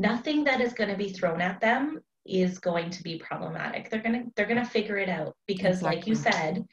Nothing 0.00 0.44
that 0.44 0.60
is 0.62 0.72
going 0.72 0.88
to 0.88 0.96
be 0.96 1.10
thrown 1.10 1.42
at 1.42 1.60
them 1.60 2.00
is 2.26 2.58
going 2.58 2.88
to 2.90 3.02
be 3.02 3.18
problematic. 3.18 3.90
They're 3.90 4.02
going 4.02 4.24
to 4.24 4.30
they're 4.34 4.46
going 4.46 4.62
to 4.62 4.70
figure 4.70 4.96
it 4.96 5.08
out 5.08 5.36
because 5.46 5.82
like 5.82 6.06
you 6.06 6.14
said, 6.14 6.64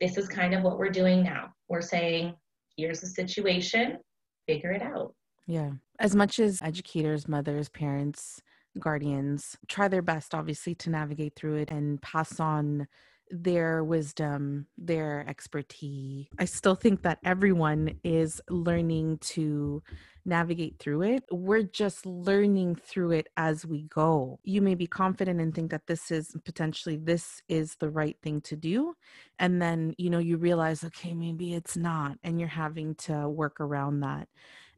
this 0.00 0.16
is 0.16 0.28
kind 0.28 0.54
of 0.54 0.62
what 0.62 0.78
we're 0.78 0.90
doing 0.90 1.24
now. 1.24 1.48
We're 1.68 1.80
saying, 1.80 2.34
here's 2.76 3.00
the 3.00 3.08
situation, 3.08 3.98
figure 4.46 4.70
it 4.70 4.82
out. 4.82 5.14
Yeah. 5.48 5.72
As 5.98 6.14
much 6.14 6.38
as 6.38 6.60
educators, 6.62 7.26
mothers, 7.26 7.68
parents, 7.68 8.40
guardians 8.78 9.56
try 9.68 9.88
their 9.88 10.02
best, 10.02 10.34
obviously, 10.34 10.74
to 10.76 10.90
navigate 10.90 11.34
through 11.34 11.56
it 11.56 11.70
and 11.70 12.00
pass 12.02 12.38
on 12.38 12.86
their 13.30 13.84
wisdom, 13.84 14.66
their 14.78 15.24
expertise, 15.28 16.26
I 16.38 16.44
still 16.44 16.74
think 16.74 17.02
that 17.02 17.18
everyone 17.24 17.98
is 18.04 18.40
learning 18.48 19.18
to 19.18 19.82
navigate 20.24 20.78
through 20.78 21.02
it. 21.02 21.24
We're 21.30 21.62
just 21.62 22.04
learning 22.04 22.76
through 22.76 23.12
it 23.12 23.28
as 23.36 23.64
we 23.64 23.82
go. 23.84 24.40
You 24.42 24.60
may 24.60 24.74
be 24.74 24.86
confident 24.86 25.40
and 25.40 25.54
think 25.54 25.70
that 25.70 25.86
this 25.86 26.10
is 26.10 26.34
potentially 26.44 26.96
this 26.96 27.42
is 27.48 27.76
the 27.76 27.88
right 27.88 28.16
thing 28.22 28.40
to 28.42 28.56
do 28.56 28.94
and 29.38 29.62
then, 29.62 29.94
you 29.98 30.10
know, 30.10 30.18
you 30.18 30.36
realize 30.36 30.82
okay, 30.84 31.14
maybe 31.14 31.54
it's 31.54 31.76
not 31.76 32.18
and 32.24 32.40
you're 32.40 32.48
having 32.48 32.94
to 32.96 33.28
work 33.28 33.60
around 33.60 34.00
that. 34.00 34.28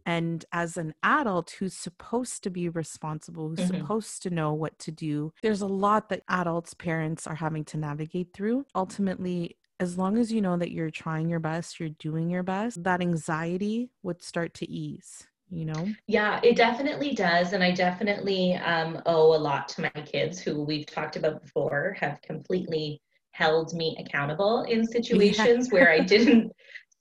And 0.08 0.42
as 0.52 0.78
an 0.78 0.94
adult 1.02 1.50
who's 1.50 1.74
supposed 1.74 2.42
to 2.44 2.48
be 2.48 2.70
responsible, 2.70 3.50
who's 3.50 3.60
Mhm. 3.60 3.66
supposed 3.66 4.22
to 4.22 4.30
know 4.30 4.54
what 4.54 4.78
to 4.78 4.90
do, 4.90 5.34
there's 5.42 5.60
a 5.60 5.66
lot 5.66 6.08
that 6.08 6.22
adults, 6.30 6.72
parents 6.72 7.26
are 7.26 7.34
having 7.34 7.62
to 7.66 7.76
navigate 7.76 8.32
through. 8.32 8.64
Ultimately, 8.74 9.58
as 9.78 9.98
long 9.98 10.16
as 10.16 10.32
you 10.32 10.40
know 10.40 10.56
that 10.56 10.72
you're 10.72 10.90
trying 10.90 11.28
your 11.28 11.40
best, 11.40 11.78
you're 11.78 11.90
doing 11.90 12.30
your 12.30 12.42
best, 12.42 12.82
that 12.84 13.02
anxiety 13.02 13.90
would 14.02 14.22
start 14.22 14.54
to 14.54 14.70
ease, 14.70 15.26
you 15.50 15.66
know? 15.66 15.94
Yeah, 16.06 16.40
it 16.42 16.56
definitely 16.56 17.12
does. 17.14 17.52
And 17.52 17.62
I 17.62 17.72
definitely 17.72 18.54
um, 18.54 19.02
owe 19.04 19.34
a 19.34 19.42
lot 19.50 19.68
to 19.70 19.82
my 19.82 20.02
kids 20.04 20.40
who 20.40 20.62
we've 20.64 20.86
talked 20.86 21.16
about 21.16 21.42
before, 21.42 21.98
have 22.00 22.22
completely 22.22 23.02
held 23.32 23.74
me 23.74 23.94
accountable 24.00 24.62
in 24.62 24.86
situations 24.90 25.70
where 25.70 25.90
I 25.90 26.00
didn't 26.00 26.50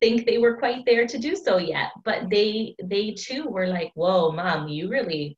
think 0.02 0.26
they 0.26 0.38
were 0.38 0.58
quite 0.58 0.86
there 0.86 1.08
to 1.08 1.18
do 1.18 1.36
so 1.36 1.58
yet. 1.58 1.92
But 2.04 2.30
they 2.30 2.76
they 2.84 3.12
too 3.12 3.48
were 3.48 3.68
like, 3.68 3.92
whoa, 3.96 4.32
mom, 4.32 4.68
you 4.68 4.90
really, 4.90 5.38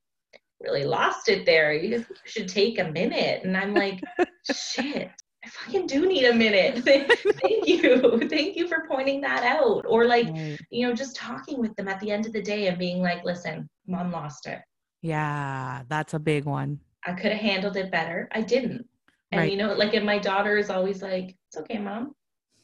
really 0.60 0.84
lost 0.84 1.30
it 1.30 1.46
there. 1.46 1.74
You 1.74 2.06
should 2.26 2.48
take 2.48 2.80
a 2.80 2.92
minute. 2.92 3.44
And 3.44 3.56
I'm 3.56 3.74
like, 3.74 4.02
shit. 4.52 5.10
I 5.44 5.48
fucking 5.48 5.88
do 5.88 6.06
need 6.06 6.26
a 6.26 6.34
minute. 6.34 6.84
Thank 6.84 7.68
you. 7.68 8.28
Thank 8.28 8.58
you 8.58 8.68
for 8.68 8.86
pointing 8.90 9.22
that 9.22 9.44
out. 9.44 9.86
Or 9.88 10.06
like, 10.06 10.28
right. 10.28 10.60
you 10.70 10.86
know, 10.86 10.94
just 10.94 11.16
talking 11.16 11.60
with 11.60 11.74
them 11.78 11.88
at 11.88 12.00
the 12.02 12.12
end 12.12 12.26
of 12.26 12.34
the 12.34 12.42
day 12.42 12.68
and 12.68 12.78
being 12.78 13.02
like, 13.02 13.24
listen, 13.24 13.70
mom 13.88 14.12
lost 14.12 14.48
it. 14.48 14.60
Yeah, 15.02 15.84
that's 15.88 16.14
a 16.14 16.20
big 16.20 16.44
one. 16.44 16.82
I 17.06 17.14
could 17.14 17.32
have 17.32 17.40
handled 17.40 17.78
it 17.78 17.90
better. 17.90 18.28
I 18.34 18.42
didn't. 18.42 18.86
And 19.32 19.42
right. 19.42 19.52
you 19.52 19.58
know, 19.58 19.74
like, 19.74 19.94
and 19.94 20.06
my 20.06 20.20
daughter 20.20 20.58
is 20.58 20.70
always 20.70 21.02
like, 21.02 21.36
it's 21.48 21.58
okay, 21.58 21.78
mom. 21.78 22.14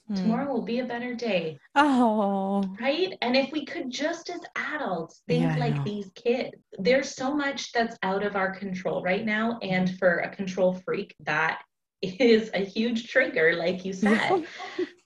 Hmm. 0.08 0.16
Tomorrow 0.16 0.54
will 0.54 0.62
be 0.62 0.80
a 0.80 0.86
better 0.86 1.16
day. 1.16 1.60
Oh. 1.74 2.64
Right? 2.80 3.18
And 3.22 3.36
if 3.36 3.52
we 3.52 3.66
could 3.66 3.90
just 3.90 4.30
as 4.30 4.42
adults 4.56 5.24
think 5.28 5.44
yeah, 5.44 5.58
like 5.58 5.84
these 5.84 6.12
kids, 6.14 6.56
there's 6.78 7.16
so 7.16 7.34
much 7.34 7.72
that's 7.72 7.98
out 8.04 8.24
of 8.24 8.36
our 8.36 8.56
control 8.56 9.02
right 9.02 9.26
now. 9.26 9.58
And 9.62 9.98
for 9.98 10.20
a 10.20 10.30
control 10.30 10.74
freak, 10.86 11.16
that 11.22 11.62
is 12.02 12.52
a 12.54 12.60
huge 12.60 13.08
trigger, 13.08 13.56
like 13.56 13.84
you 13.84 13.94
said. 13.94 14.46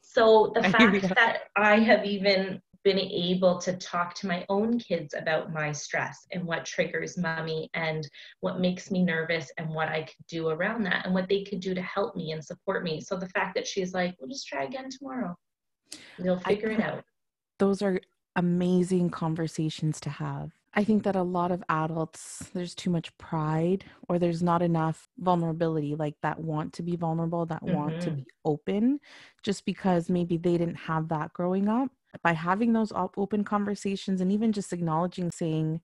so 0.01 0.51
the 0.53 0.63
fact 0.63 1.07
that 1.15 1.43
I 1.55 1.79
have 1.79 2.05
even 2.05 2.61
been 2.83 2.99
able 2.99 3.57
to 3.59 3.73
talk 3.73 4.13
to 4.15 4.27
my 4.27 4.45
own 4.49 4.79
kids 4.79 5.13
about 5.13 5.51
my 5.51 5.71
stress 5.71 6.25
and 6.31 6.43
what 6.45 6.65
triggers 6.65 7.17
mommy 7.17 7.69
and 7.73 8.07
what 8.39 8.59
makes 8.59 8.89
me 8.89 9.03
nervous 9.03 9.51
and 9.57 9.69
what 9.69 9.89
I 9.89 10.03
could 10.03 10.25
do 10.27 10.49
around 10.49 10.83
that 10.83 11.05
and 11.05 11.13
what 11.13 11.27
they 11.27 11.43
could 11.43 11.59
do 11.59 11.73
to 11.73 11.81
help 11.81 12.15
me 12.15 12.31
and 12.31 12.43
support 12.43 12.83
me. 12.83 13.01
So 13.01 13.17
the 13.17 13.29
fact 13.29 13.55
that 13.55 13.67
she's 13.67 13.93
like, 13.93 14.15
we'll 14.19 14.29
just 14.29 14.47
try 14.47 14.63
again 14.63 14.89
tomorrow. 14.89 15.35
We'll 16.17 16.39
figure 16.39 16.69
it 16.69 16.79
out. 16.79 17.03
Those 17.57 17.81
are 17.81 17.99
amazing 18.35 19.09
conversations 19.09 19.99
to 20.01 20.09
have. 20.09 20.51
I 20.75 20.83
think 20.83 21.03
that 21.03 21.15
a 21.15 21.23
lot 21.23 21.51
of 21.51 21.63
adults, 21.67 22.49
there's 22.53 22.75
too 22.75 22.91
much 22.91 23.15
pride 23.17 23.83
or 24.07 24.19
there's 24.19 24.43
not 24.43 24.61
enough 24.61 25.09
vulnerability, 25.17 25.95
like 25.95 26.13
that 26.21 26.39
want 26.39 26.73
to 26.73 26.83
be 26.83 26.95
vulnerable, 26.95 27.45
that 27.47 27.63
mm-hmm. 27.63 27.75
want 27.75 28.01
to 28.01 28.09
mm-hmm. 28.09 28.19
be 28.19 28.27
open, 28.45 28.99
just 29.43 29.65
because 29.65 30.09
maybe 30.09 30.37
they 30.37 30.57
didn't 30.57 30.75
have 30.75 31.09
that 31.09 31.33
growing 31.33 31.67
up 31.67 31.89
by 32.23 32.33
having 32.33 32.73
those 32.73 32.91
open 33.17 33.43
conversations 33.43 34.21
and 34.21 34.31
even 34.31 34.51
just 34.51 34.73
acknowledging 34.73 35.31
saying 35.31 35.81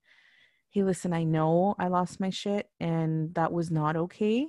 hey 0.70 0.82
listen 0.82 1.12
i 1.12 1.22
know 1.22 1.74
i 1.78 1.88
lost 1.88 2.20
my 2.20 2.30
shit 2.30 2.68
and 2.80 3.34
that 3.34 3.52
was 3.52 3.70
not 3.70 3.96
okay 3.96 4.48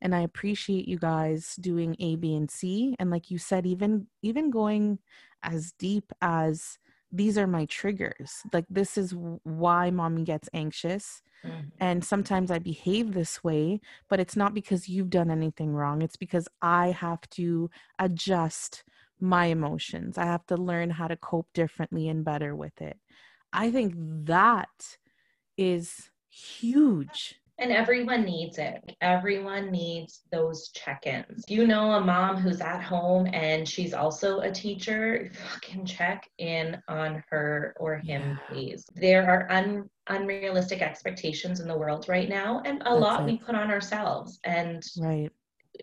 and 0.00 0.14
i 0.14 0.20
appreciate 0.20 0.86
you 0.86 0.98
guys 0.98 1.56
doing 1.60 1.96
a 1.98 2.16
b 2.16 2.34
and 2.34 2.50
c. 2.50 2.94
And 2.98 3.10
like 3.10 3.30
you 3.30 3.38
said 3.38 3.66
even 3.66 4.06
even 4.22 4.50
going 4.50 4.98
as 5.42 5.72
deep 5.72 6.12
as 6.20 6.78
these 7.10 7.38
are 7.38 7.46
my 7.46 7.64
triggers. 7.64 8.42
Like 8.52 8.66
this 8.68 8.98
is 8.98 9.14
why 9.44 9.90
mommy 9.90 10.24
gets 10.24 10.48
anxious. 10.52 11.22
Mm-hmm. 11.46 11.68
and 11.78 12.04
sometimes 12.04 12.50
i 12.50 12.58
behave 12.58 13.14
this 13.14 13.44
way 13.44 13.80
but 14.08 14.18
it's 14.18 14.34
not 14.34 14.54
because 14.54 14.88
you've 14.88 15.08
done 15.08 15.30
anything 15.30 15.72
wrong. 15.72 16.02
It's 16.02 16.16
because 16.16 16.48
i 16.62 16.88
have 16.88 17.20
to 17.30 17.70
adjust 18.00 18.82
my 19.20 19.46
emotions. 19.46 20.18
I 20.18 20.26
have 20.26 20.46
to 20.46 20.56
learn 20.56 20.90
how 20.90 21.08
to 21.08 21.16
cope 21.16 21.48
differently 21.52 22.08
and 22.08 22.24
better 22.24 22.54
with 22.54 22.80
it. 22.80 22.98
I 23.52 23.70
think 23.70 23.94
that 24.26 24.98
is 25.56 26.10
huge. 26.30 27.36
And 27.60 27.72
everyone 27.72 28.24
needs 28.24 28.58
it. 28.58 28.94
Everyone 29.00 29.72
needs 29.72 30.20
those 30.30 30.68
check 30.68 31.08
ins. 31.08 31.44
You 31.48 31.66
know, 31.66 31.90
a 31.90 32.00
mom 32.00 32.36
who's 32.36 32.60
at 32.60 32.80
home 32.80 33.28
and 33.32 33.68
she's 33.68 33.92
also 33.92 34.40
a 34.40 34.50
teacher, 34.52 35.28
fucking 35.34 35.84
check 35.84 36.28
in 36.38 36.80
on 36.86 37.24
her 37.30 37.74
or 37.80 37.96
him, 37.96 38.38
please. 38.48 38.86
There 38.94 39.28
are 39.28 39.50
un- 39.50 39.90
unrealistic 40.06 40.82
expectations 40.82 41.58
in 41.58 41.66
the 41.66 41.76
world 41.76 42.08
right 42.08 42.28
now, 42.28 42.62
and 42.64 42.80
a 42.82 42.90
That's 42.90 43.00
lot 43.00 43.22
it. 43.22 43.26
we 43.26 43.38
put 43.38 43.56
on 43.56 43.72
ourselves. 43.72 44.38
And 44.44 44.80
right 44.96 45.32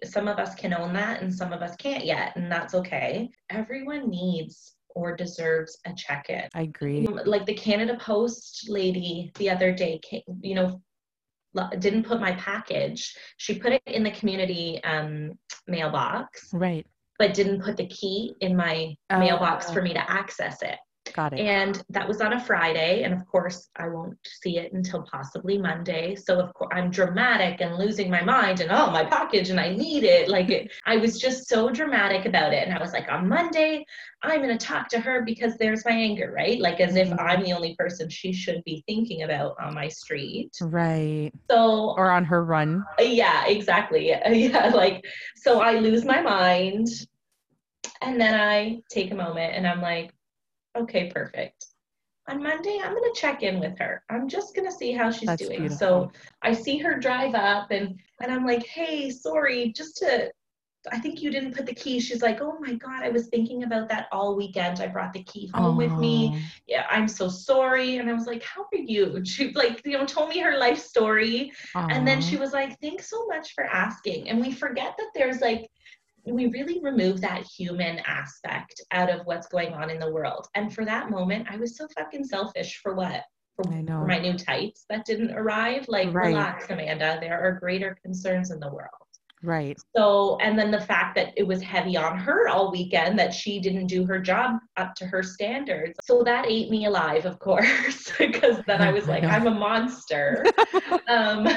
some 0.03 0.27
of 0.27 0.37
us 0.37 0.55
can 0.55 0.73
own 0.73 0.93
that 0.93 1.21
and 1.21 1.33
some 1.33 1.53
of 1.53 1.61
us 1.61 1.75
can't 1.77 2.05
yet 2.05 2.35
and 2.35 2.51
that's 2.51 2.73
okay. 2.73 3.29
Everyone 3.49 4.09
needs 4.09 4.75
or 4.89 5.15
deserves 5.15 5.77
a 5.85 5.93
check-in. 5.93 6.47
I 6.53 6.61
agree. 6.61 7.05
Like 7.07 7.45
the 7.45 7.53
canada 7.53 7.97
post 7.99 8.67
lady 8.69 9.31
the 9.35 9.49
other 9.49 9.73
day 9.73 9.99
came, 9.99 10.21
you 10.41 10.55
know 10.55 10.81
didn't 11.79 12.03
put 12.03 12.19
my 12.19 12.33
package. 12.33 13.15
She 13.37 13.57
put 13.57 13.71
it 13.71 13.81
in 13.85 14.03
the 14.03 14.11
community 14.11 14.83
um, 14.83 15.37
mailbox 15.67 16.49
right. 16.53 16.85
but 17.17 17.33
didn't 17.33 17.61
put 17.61 17.77
the 17.77 17.87
key 17.87 18.35
in 18.41 18.55
my 18.55 18.95
uh, 19.09 19.19
mailbox 19.19 19.71
for 19.71 19.81
me 19.81 19.93
to 19.93 20.11
access 20.11 20.61
it 20.61 20.77
Got 21.15 21.31
it. 21.31 21.39
And 21.39 21.81
that 21.91 22.05
was 22.05 22.19
on 22.19 22.33
a 22.33 22.39
Friday. 22.41 23.03
And 23.03 23.13
of 23.13 23.25
course, 23.25 23.69
I 23.77 23.87
won't 23.87 24.17
see 24.21 24.57
it 24.57 24.73
until 24.73 25.01
possibly 25.03 25.57
Monday. 25.57 26.13
So, 26.13 26.41
of 26.41 26.53
course, 26.53 26.73
I'm 26.73 26.91
dramatic 26.91 27.61
and 27.61 27.77
losing 27.77 28.11
my 28.11 28.21
mind 28.21 28.59
and 28.59 28.69
oh, 28.69 28.91
my 28.91 29.05
package 29.05 29.49
and 29.49 29.57
I 29.57 29.73
need 29.73 30.03
it. 30.03 30.27
Like, 30.27 30.49
it, 30.49 30.69
I 30.85 30.97
was 30.97 31.17
just 31.17 31.47
so 31.47 31.69
dramatic 31.69 32.25
about 32.25 32.53
it. 32.53 32.67
And 32.67 32.77
I 32.77 32.81
was 32.81 32.91
like, 32.91 33.09
on 33.09 33.29
Monday, 33.29 33.85
I'm 34.23 34.41
going 34.41 34.57
to 34.57 34.65
talk 34.65 34.89
to 34.89 34.99
her 34.99 35.21
because 35.21 35.55
there's 35.55 35.85
my 35.85 35.93
anger, 35.93 36.33
right? 36.35 36.59
Like, 36.59 36.81
as 36.81 36.97
if 36.97 37.07
mm-hmm. 37.07 37.19
I'm 37.25 37.43
the 37.43 37.53
only 37.53 37.77
person 37.79 38.09
she 38.09 38.33
should 38.33 38.61
be 38.65 38.83
thinking 38.85 39.23
about 39.23 39.55
on 39.57 39.73
my 39.73 39.87
street. 39.87 40.51
Right. 40.59 41.31
So, 41.49 41.95
or 41.97 42.11
on 42.11 42.25
her 42.25 42.43
run. 42.43 42.83
Yeah, 42.99 43.47
exactly. 43.47 44.13
Yeah. 44.35 44.67
Like, 44.75 45.05
so 45.37 45.61
I 45.61 45.79
lose 45.79 46.03
my 46.03 46.21
mind. 46.21 46.89
And 48.01 48.19
then 48.19 48.37
I 48.37 48.81
take 48.91 49.11
a 49.11 49.15
moment 49.15 49.55
and 49.55 49.65
I'm 49.65 49.81
like, 49.81 50.11
okay, 50.75 51.11
perfect. 51.13 51.67
On 52.27 52.41
Monday, 52.41 52.79
I'm 52.83 52.91
going 52.91 53.13
to 53.13 53.19
check 53.19 53.43
in 53.43 53.59
with 53.59 53.77
her. 53.77 54.03
I'm 54.09 54.27
just 54.27 54.55
going 54.55 54.67
to 54.67 54.75
see 54.75 54.91
how 54.91 55.11
she's 55.11 55.27
That's 55.27 55.43
doing. 55.43 55.59
Beautiful. 55.59 55.77
So 55.77 56.11
I 56.41 56.53
see 56.53 56.77
her 56.79 56.97
drive 56.97 57.35
up 57.35 57.69
and, 57.69 57.99
and 58.21 58.31
I'm 58.31 58.45
like, 58.45 58.65
hey, 58.65 59.11
sorry, 59.11 59.71
just 59.73 59.97
to, 59.97 60.31
I 60.91 60.99
think 60.99 61.21
you 61.21 61.29
didn't 61.29 61.55
put 61.55 61.67
the 61.67 61.73
key. 61.73 61.99
She's 61.99 62.23
like, 62.23 62.41
oh 62.41 62.57
my 62.59 62.73
God, 62.73 63.03
I 63.03 63.09
was 63.09 63.27
thinking 63.27 63.63
about 63.63 63.89
that 63.89 64.07
all 64.11 64.35
weekend. 64.35 64.79
I 64.79 64.87
brought 64.87 65.13
the 65.13 65.23
key 65.23 65.51
home 65.53 65.75
Aww. 65.75 65.77
with 65.77 65.91
me. 65.99 66.31
Oh. 66.33 66.39
Yeah, 66.67 66.87
I'm 66.89 67.07
so 67.07 67.27
sorry. 67.27 67.97
And 67.97 68.09
I 68.09 68.13
was 68.13 68.25
like, 68.25 68.43
how 68.43 68.63
are 68.63 68.77
you? 68.77 69.23
She 69.23 69.51
like, 69.53 69.81
you 69.85 69.97
know, 69.97 70.05
told 70.05 70.29
me 70.29 70.39
her 70.39 70.57
life 70.57 70.79
story. 70.79 71.51
Aww. 71.75 71.91
And 71.91 72.07
then 72.07 72.21
she 72.21 72.37
was 72.37 72.53
like, 72.53 72.79
thanks 72.81 73.07
so 73.07 73.25
much 73.27 73.53
for 73.53 73.65
asking. 73.65 74.29
And 74.29 74.41
we 74.41 74.51
forget 74.51 74.95
that 74.97 75.09
there's 75.13 75.41
like, 75.41 75.69
we 76.25 76.47
really 76.47 76.79
remove 76.81 77.21
that 77.21 77.43
human 77.43 77.99
aspect 78.05 78.81
out 78.91 79.09
of 79.09 79.25
what's 79.25 79.47
going 79.47 79.73
on 79.73 79.89
in 79.89 79.99
the 79.99 80.11
world. 80.11 80.47
And 80.55 80.73
for 80.73 80.85
that 80.85 81.09
moment, 81.09 81.47
I 81.49 81.57
was 81.57 81.77
so 81.77 81.87
fucking 81.95 82.25
selfish 82.25 82.79
for 82.81 82.95
what? 82.95 83.23
For, 83.55 83.63
for 83.63 84.05
my 84.05 84.19
new 84.19 84.37
tights 84.37 84.85
that 84.89 85.05
didn't 85.05 85.31
arrive. 85.31 85.85
Like, 85.87 86.13
right. 86.13 86.27
relax, 86.27 86.69
Amanda. 86.69 87.19
There 87.21 87.39
are 87.39 87.59
greater 87.59 87.97
concerns 88.01 88.51
in 88.51 88.59
the 88.59 88.69
world. 88.69 89.04
Right. 89.45 89.79
So, 89.95 90.37
and 90.41 90.57
then 90.57 90.71
the 90.71 90.81
fact 90.81 91.15
that 91.15 91.31
it 91.37 91.43
was 91.43 91.61
heavy 91.61 91.95
on 91.95 92.17
her 92.17 92.47
all 92.47 92.71
weekend 92.71 93.19
that 93.19 93.31
she 93.31 93.59
didn't 93.59 93.85
do 93.85 94.03
her 94.05 94.19
job 94.19 94.57
up 94.75 94.95
to 94.95 95.05
her 95.05 95.21
standards. 95.21 95.99
So 96.03 96.23
that 96.23 96.47
ate 96.47 96.71
me 96.71 96.85
alive, 96.85 97.25
of 97.25 97.37
course, 97.37 98.11
because 98.17 98.57
then 98.65 98.81
I 98.81 98.91
was 98.91 99.07
like, 99.13 99.23
I'm 99.23 99.45
a 99.45 99.51
monster. 99.51 100.43
um, 101.07 101.47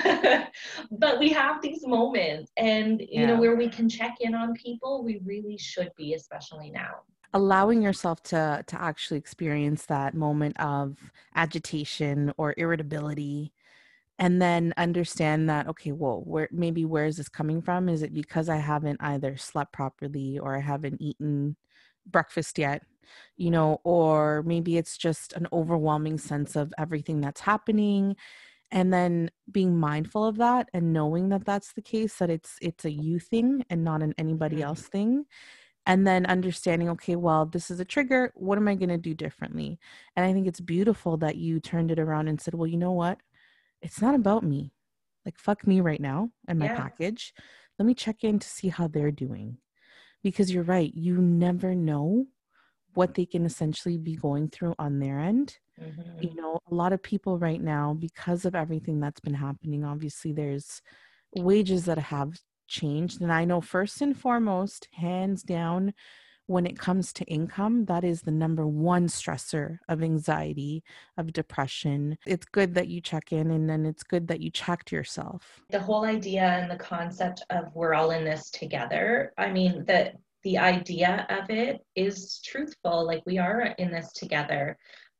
but 0.90 1.18
we 1.18 1.30
have 1.30 1.62
these 1.62 1.86
moments, 1.86 2.52
and 2.58 3.00
you 3.00 3.08
yeah. 3.10 3.26
know, 3.26 3.40
where 3.40 3.56
we 3.56 3.68
can 3.68 3.88
check 3.88 4.16
in 4.20 4.34
on 4.34 4.52
people, 4.52 5.02
we 5.02 5.20
really 5.24 5.56
should 5.56 5.90
be, 5.96 6.12
especially 6.12 6.70
now 6.70 7.00
allowing 7.34 7.82
yourself 7.82 8.22
to 8.22 8.64
to 8.66 8.80
actually 8.80 9.18
experience 9.18 9.84
that 9.84 10.14
moment 10.14 10.58
of 10.58 10.96
agitation 11.34 12.32
or 12.38 12.54
irritability 12.56 13.52
and 14.18 14.42
then 14.42 14.74
understand 14.76 15.48
that 15.48 15.68
okay 15.68 15.92
well 15.92 16.22
where 16.24 16.48
maybe 16.52 16.84
where 16.84 17.06
is 17.06 17.16
this 17.16 17.28
coming 17.28 17.62
from? 17.62 17.88
Is 17.88 18.02
it 18.02 18.12
because 18.14 18.48
i 18.48 18.56
haven't 18.56 18.98
either 19.00 19.36
slept 19.36 19.72
properly 19.72 20.38
or 20.38 20.56
i 20.56 20.60
haven't 20.60 21.00
eaten 21.00 21.56
breakfast 22.06 22.58
yet 22.58 22.82
you 23.36 23.50
know 23.50 23.80
or 23.84 24.42
maybe 24.44 24.76
it's 24.76 24.96
just 24.96 25.32
an 25.34 25.46
overwhelming 25.52 26.18
sense 26.18 26.56
of 26.56 26.72
everything 26.78 27.20
that's 27.20 27.40
happening 27.40 28.16
and 28.70 28.92
then 28.92 29.30
being 29.50 29.78
mindful 29.78 30.26
of 30.26 30.36
that 30.36 30.68
and 30.74 30.92
knowing 30.92 31.28
that 31.30 31.44
that's 31.44 31.72
the 31.72 31.82
case 31.82 32.16
that 32.16 32.30
it's 32.30 32.56
it's 32.60 32.84
a 32.84 32.90
you 32.90 33.18
thing 33.18 33.64
and 33.70 33.84
not 33.84 34.02
an 34.02 34.14
anybody 34.18 34.56
mm-hmm. 34.56 34.66
else 34.66 34.82
thing 34.82 35.24
and 35.86 36.06
then 36.06 36.26
understanding 36.26 36.88
okay 36.88 37.16
well 37.16 37.46
this 37.46 37.70
is 37.70 37.80
a 37.80 37.84
trigger. 37.84 38.30
What 38.34 38.58
am 38.58 38.68
i 38.68 38.74
going 38.74 38.90
to 38.90 38.98
do 38.98 39.14
differently? 39.14 39.78
And 40.16 40.26
i 40.26 40.32
think 40.32 40.46
it's 40.46 40.60
beautiful 40.60 41.16
that 41.18 41.36
you 41.36 41.60
turned 41.60 41.90
it 41.90 41.98
around 41.98 42.28
and 42.28 42.40
said 42.40 42.54
well 42.54 42.66
you 42.66 42.76
know 42.76 42.92
what 42.92 43.18
it's 43.82 44.00
not 44.00 44.14
about 44.14 44.44
me. 44.44 44.72
Like, 45.24 45.38
fuck 45.38 45.66
me 45.66 45.80
right 45.80 46.00
now 46.00 46.30
and 46.46 46.58
my 46.58 46.66
yeah. 46.66 46.76
package. 46.76 47.34
Let 47.78 47.86
me 47.86 47.94
check 47.94 48.24
in 48.24 48.38
to 48.38 48.48
see 48.48 48.68
how 48.68 48.88
they're 48.88 49.10
doing. 49.10 49.58
Because 50.22 50.52
you're 50.52 50.64
right, 50.64 50.92
you 50.94 51.18
never 51.18 51.74
know 51.74 52.26
what 52.94 53.14
they 53.14 53.24
can 53.24 53.44
essentially 53.44 53.96
be 53.96 54.16
going 54.16 54.48
through 54.48 54.74
on 54.78 54.98
their 54.98 55.20
end. 55.20 55.56
Mm-hmm. 55.80 56.22
You 56.22 56.34
know, 56.34 56.58
a 56.70 56.74
lot 56.74 56.92
of 56.92 57.02
people 57.02 57.38
right 57.38 57.60
now, 57.60 57.94
because 57.94 58.44
of 58.44 58.54
everything 58.54 58.98
that's 58.98 59.20
been 59.20 59.34
happening, 59.34 59.84
obviously 59.84 60.32
there's 60.32 60.82
wages 61.36 61.84
that 61.84 61.98
have 61.98 62.32
changed. 62.66 63.20
And 63.20 63.32
I 63.32 63.44
know 63.44 63.60
first 63.60 64.00
and 64.02 64.16
foremost, 64.16 64.88
hands 64.92 65.42
down, 65.42 65.94
when 66.48 66.66
it 66.66 66.78
comes 66.78 67.12
to 67.12 67.24
income, 67.26 67.84
that 67.84 68.02
is 68.02 68.22
the 68.22 68.30
number 68.30 68.66
one 68.66 69.06
stressor 69.06 69.78
of 69.88 70.02
anxiety, 70.02 70.82
of 71.16 71.32
depression. 71.32 72.16
It's 72.26 72.46
good 72.46 72.74
that 72.74 72.88
you 72.88 73.00
check 73.02 73.32
in 73.32 73.50
and 73.50 73.68
then 73.68 73.84
it's 73.84 74.02
good 74.02 74.26
that 74.28 74.40
you 74.40 74.50
checked 74.50 74.90
yourself. 74.90 75.60
The 75.68 75.80
whole 75.80 76.04
idea 76.04 76.42
and 76.42 76.70
the 76.70 76.82
concept 76.82 77.44
of 77.50 77.74
we're 77.74 77.94
all 77.94 78.12
in 78.12 78.24
this 78.24 78.50
together. 78.50 79.34
I 79.36 79.50
mean, 79.50 79.84
that 79.84 80.16
the 80.42 80.56
idea 80.56 81.26
of 81.28 81.50
it 81.50 81.84
is 81.94 82.40
truthful, 82.44 83.06
like 83.06 83.22
we 83.26 83.38
are 83.38 83.74
in 83.78 83.92
this 83.92 84.12
together 84.12 84.76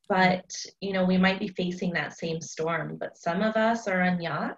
but 0.09 0.51
you 0.81 0.95
know 0.95 1.05
we 1.05 1.19
might 1.19 1.39
be 1.39 1.49
facing 1.49 1.93
that 1.93 2.17
same 2.17 2.41
storm 2.41 2.97
but 2.99 3.19
some 3.19 3.43
of 3.43 3.55
us 3.57 3.87
are 3.87 4.01
on 4.01 4.19
yachts 4.23 4.57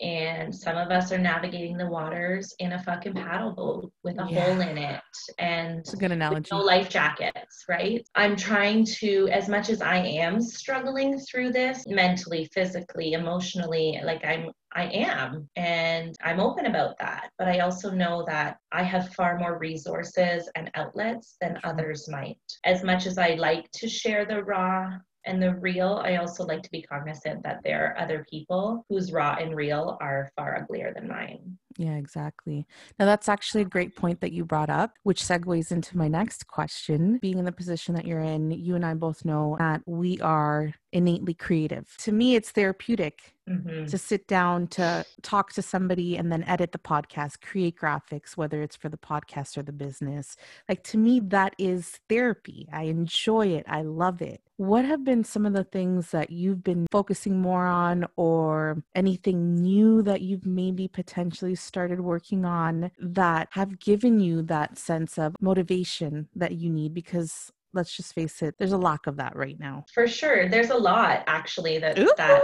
and 0.00 0.54
some 0.54 0.76
of 0.76 0.90
us 0.90 1.12
are 1.12 1.18
navigating 1.18 1.76
the 1.76 1.86
waters 1.86 2.54
in 2.58 2.72
a 2.72 2.82
fucking 2.82 3.14
paddle 3.14 3.52
boat 3.52 3.92
with 4.02 4.18
a 4.18 4.26
yeah. 4.28 4.44
hole 4.44 4.60
in 4.60 4.76
it 4.76 5.00
and 5.38 5.78
it's 5.78 5.92
a 5.92 5.96
good 5.96 6.10
analogy 6.10 6.48
no 6.50 6.58
life 6.58 6.88
jackets 6.88 7.64
right 7.68 8.06
i'm 8.16 8.34
trying 8.34 8.84
to 8.84 9.28
as 9.30 9.48
much 9.48 9.70
as 9.70 9.80
i 9.80 9.96
am 9.96 10.40
struggling 10.40 11.18
through 11.20 11.52
this 11.52 11.84
mentally 11.86 12.48
physically 12.52 13.12
emotionally 13.12 14.00
like 14.04 14.24
i'm 14.24 14.50
I 14.76 14.86
am, 14.86 15.48
and 15.54 16.16
I'm 16.24 16.40
open 16.40 16.66
about 16.66 16.98
that. 16.98 17.30
But 17.38 17.46
I 17.46 17.60
also 17.60 17.92
know 17.92 18.24
that 18.26 18.56
I 18.72 18.82
have 18.82 19.14
far 19.14 19.38
more 19.38 19.56
resources 19.56 20.50
and 20.56 20.68
outlets 20.74 21.36
than 21.40 21.60
others 21.62 22.08
might. 22.08 22.38
As 22.64 22.82
much 22.82 23.06
as 23.06 23.16
I 23.16 23.34
like 23.34 23.70
to 23.74 23.88
share 23.88 24.24
the 24.24 24.42
raw 24.42 24.90
and 25.26 25.42
the 25.42 25.54
real, 25.54 26.02
I 26.04 26.16
also 26.16 26.44
like 26.44 26.62
to 26.62 26.70
be 26.70 26.82
cognizant 26.82 27.42
that 27.42 27.62
there 27.64 27.86
are 27.86 28.02
other 28.02 28.26
people 28.30 28.84
whose 28.88 29.12
raw 29.12 29.36
and 29.40 29.54
real 29.54 29.96
are 30.00 30.30
far 30.36 30.56
uglier 30.56 30.92
than 30.94 31.08
mine. 31.08 31.58
Yeah, 31.76 31.96
exactly. 31.96 32.66
Now, 32.98 33.06
that's 33.06 33.28
actually 33.28 33.62
a 33.62 33.66
great 33.66 33.96
point 33.96 34.20
that 34.20 34.32
you 34.32 34.44
brought 34.44 34.70
up, 34.70 34.92
which 35.02 35.22
segues 35.22 35.72
into 35.72 35.96
my 35.96 36.08
next 36.08 36.46
question. 36.46 37.18
Being 37.18 37.38
in 37.38 37.44
the 37.44 37.52
position 37.52 37.94
that 37.96 38.06
you're 38.06 38.20
in, 38.20 38.50
you 38.52 38.76
and 38.76 38.86
I 38.86 38.94
both 38.94 39.24
know 39.24 39.56
that 39.58 39.82
we 39.86 40.20
are 40.20 40.72
innately 40.92 41.34
creative. 41.34 41.92
To 41.98 42.12
me, 42.12 42.36
it's 42.36 42.52
therapeutic 42.52 43.34
mm-hmm. 43.48 43.86
to 43.86 43.98
sit 43.98 44.28
down 44.28 44.68
to 44.68 45.04
talk 45.22 45.52
to 45.54 45.62
somebody 45.62 46.16
and 46.16 46.30
then 46.30 46.44
edit 46.44 46.70
the 46.70 46.78
podcast, 46.78 47.40
create 47.40 47.76
graphics, 47.76 48.36
whether 48.36 48.62
it's 48.62 48.76
for 48.76 48.88
the 48.88 48.96
podcast 48.96 49.58
or 49.58 49.62
the 49.62 49.72
business. 49.72 50.36
Like 50.68 50.84
to 50.84 50.98
me, 50.98 51.18
that 51.20 51.54
is 51.58 51.98
therapy. 52.08 52.68
I 52.72 52.84
enjoy 52.84 53.48
it, 53.48 53.64
I 53.68 53.82
love 53.82 54.22
it. 54.22 54.42
What 54.56 54.84
have 54.84 55.02
been 55.02 55.24
some 55.24 55.46
of 55.46 55.52
the 55.52 55.64
things 55.64 56.12
that 56.12 56.30
you've 56.30 56.62
been 56.62 56.86
focusing 56.92 57.40
more 57.40 57.66
on, 57.66 58.06
or 58.14 58.84
anything 58.94 59.56
new 59.56 60.00
that 60.02 60.20
you've 60.20 60.46
maybe 60.46 60.86
potentially 60.86 61.56
started 61.56 62.00
working 62.00 62.44
on 62.44 62.92
that 63.00 63.48
have 63.50 63.80
given 63.80 64.20
you 64.20 64.42
that 64.42 64.78
sense 64.78 65.18
of 65.18 65.34
motivation 65.40 66.28
that 66.36 66.52
you 66.52 66.70
need? 66.70 66.94
Because 66.94 67.50
let's 67.74 67.96
just 67.96 68.14
face 68.14 68.42
it, 68.42 68.54
there's 68.58 68.72
a 68.72 68.78
lack 68.78 69.06
of 69.06 69.16
that 69.16 69.36
right 69.36 69.58
now. 69.58 69.84
For 69.92 70.06
sure. 70.06 70.48
There's 70.48 70.70
a 70.70 70.76
lot 70.76 71.24
actually 71.26 71.78
that 71.78 71.98
Ooh. 71.98 72.12
that 72.16 72.42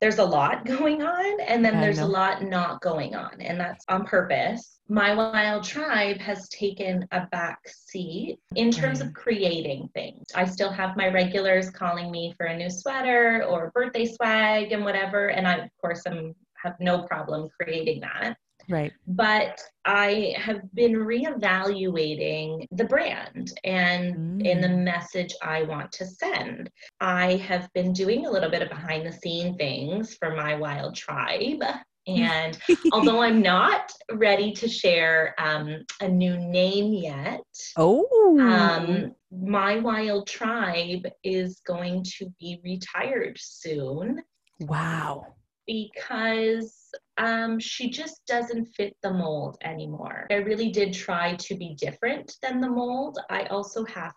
there's 0.00 0.18
a 0.18 0.24
lot 0.24 0.64
going 0.66 1.02
on 1.02 1.40
and 1.40 1.64
then 1.64 1.80
there's 1.80 2.00
a 2.00 2.06
lot 2.06 2.42
not 2.42 2.82
going 2.82 3.14
on 3.14 3.40
and 3.40 3.58
that's 3.58 3.84
on 3.88 4.04
purpose. 4.04 4.78
My 4.88 5.14
Wild 5.14 5.64
Tribe 5.64 6.18
has 6.18 6.48
taken 6.50 7.06
a 7.12 7.26
back 7.32 7.58
seat 7.66 8.38
in 8.54 8.70
terms 8.70 9.00
of 9.00 9.12
creating 9.14 9.88
things. 9.94 10.26
I 10.34 10.44
still 10.44 10.70
have 10.70 10.96
my 10.96 11.08
regulars 11.08 11.70
calling 11.70 12.10
me 12.10 12.34
for 12.36 12.46
a 12.46 12.56
new 12.56 12.70
sweater 12.70 13.44
or 13.48 13.72
birthday 13.74 14.04
swag 14.04 14.72
and 14.72 14.84
whatever 14.84 15.28
and 15.28 15.48
I 15.48 15.56
of 15.56 15.70
course 15.80 16.02
am 16.06 16.34
have 16.62 16.74
no 16.80 17.02
problem 17.02 17.48
creating 17.60 18.00
that. 18.00 18.36
Right. 18.68 18.92
But 19.06 19.60
I 19.84 20.34
have 20.36 20.62
been 20.74 20.94
reevaluating 20.94 22.66
the 22.72 22.84
brand 22.84 23.52
and 23.64 24.14
mm. 24.14 24.46
in 24.46 24.60
the 24.60 24.68
mm. 24.68 24.82
message 24.82 25.34
I 25.42 25.62
want 25.62 25.92
to 25.92 26.06
send. 26.06 26.70
I 27.00 27.36
have 27.36 27.72
been 27.74 27.92
doing 27.92 28.26
a 28.26 28.30
little 28.30 28.50
bit 28.50 28.62
of 28.62 28.68
behind 28.68 29.06
the 29.06 29.12
scene 29.12 29.56
things 29.56 30.14
for 30.14 30.34
my 30.34 30.54
wild 30.56 30.96
tribe. 30.96 31.62
And 32.06 32.58
although 32.92 33.20
I'm 33.20 33.42
not 33.42 33.90
ready 34.12 34.52
to 34.54 34.68
share 34.68 35.34
um, 35.38 35.84
a 36.00 36.08
new 36.08 36.36
name 36.36 36.92
yet, 36.92 37.42
oh, 37.76 38.38
um, 38.40 39.14
my 39.30 39.78
wild 39.78 40.28
tribe 40.28 41.06
is 41.24 41.60
going 41.66 42.04
to 42.18 42.32
be 42.38 42.60
retired 42.64 43.36
soon. 43.38 44.22
Wow. 44.60 45.34
Because 45.66 46.92
um, 47.18 47.58
she 47.58 47.90
just 47.90 48.22
doesn't 48.26 48.66
fit 48.66 48.96
the 49.02 49.12
mold 49.12 49.56
anymore. 49.62 50.26
I 50.30 50.36
really 50.36 50.70
did 50.70 50.92
try 50.92 51.36
to 51.36 51.56
be 51.56 51.74
different 51.78 52.36
than 52.42 52.60
the 52.60 52.68
mold. 52.68 53.18
I 53.30 53.44
also 53.44 53.84
have 53.86 54.12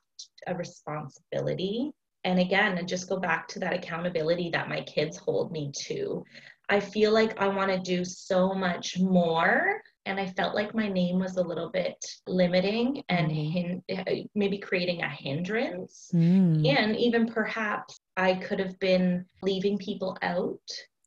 a 0.47 0.55
responsibility. 0.55 1.91
And 2.25 2.39
again, 2.39 2.77
and 2.77 2.87
just 2.87 3.07
go 3.07 3.17
back 3.17 3.47
to 3.49 3.59
that 3.59 3.73
accountability 3.73 4.49
that 4.51 4.67
my 4.67 4.81
kids 4.81 5.17
hold 5.17 5.51
me 5.51 5.71
to. 5.85 6.25
I 6.67 6.79
feel 6.79 7.13
like 7.13 7.39
I 7.39 7.47
want 7.47 7.71
to 7.71 7.79
do 7.79 8.03
so 8.03 8.53
much 8.53 8.99
more. 8.99 9.81
And 10.05 10.19
I 10.19 10.27
felt 10.27 10.55
like 10.55 10.75
my 10.75 10.89
name 10.89 11.19
was 11.19 11.37
a 11.37 11.43
little 11.43 11.69
bit 11.69 11.95
limiting 12.27 13.03
and 13.09 13.31
mm. 13.31 13.83
hin- 13.87 14.29
maybe 14.35 14.57
creating 14.57 15.01
a 15.01 15.09
hindrance. 15.09 16.09
Mm. 16.13 16.67
And 16.67 16.95
even 16.97 17.27
perhaps 17.27 17.97
I 18.17 18.33
could 18.33 18.59
have 18.59 18.77
been 18.79 19.25
leaving 19.41 19.77
people 19.77 20.17
out. 20.21 20.59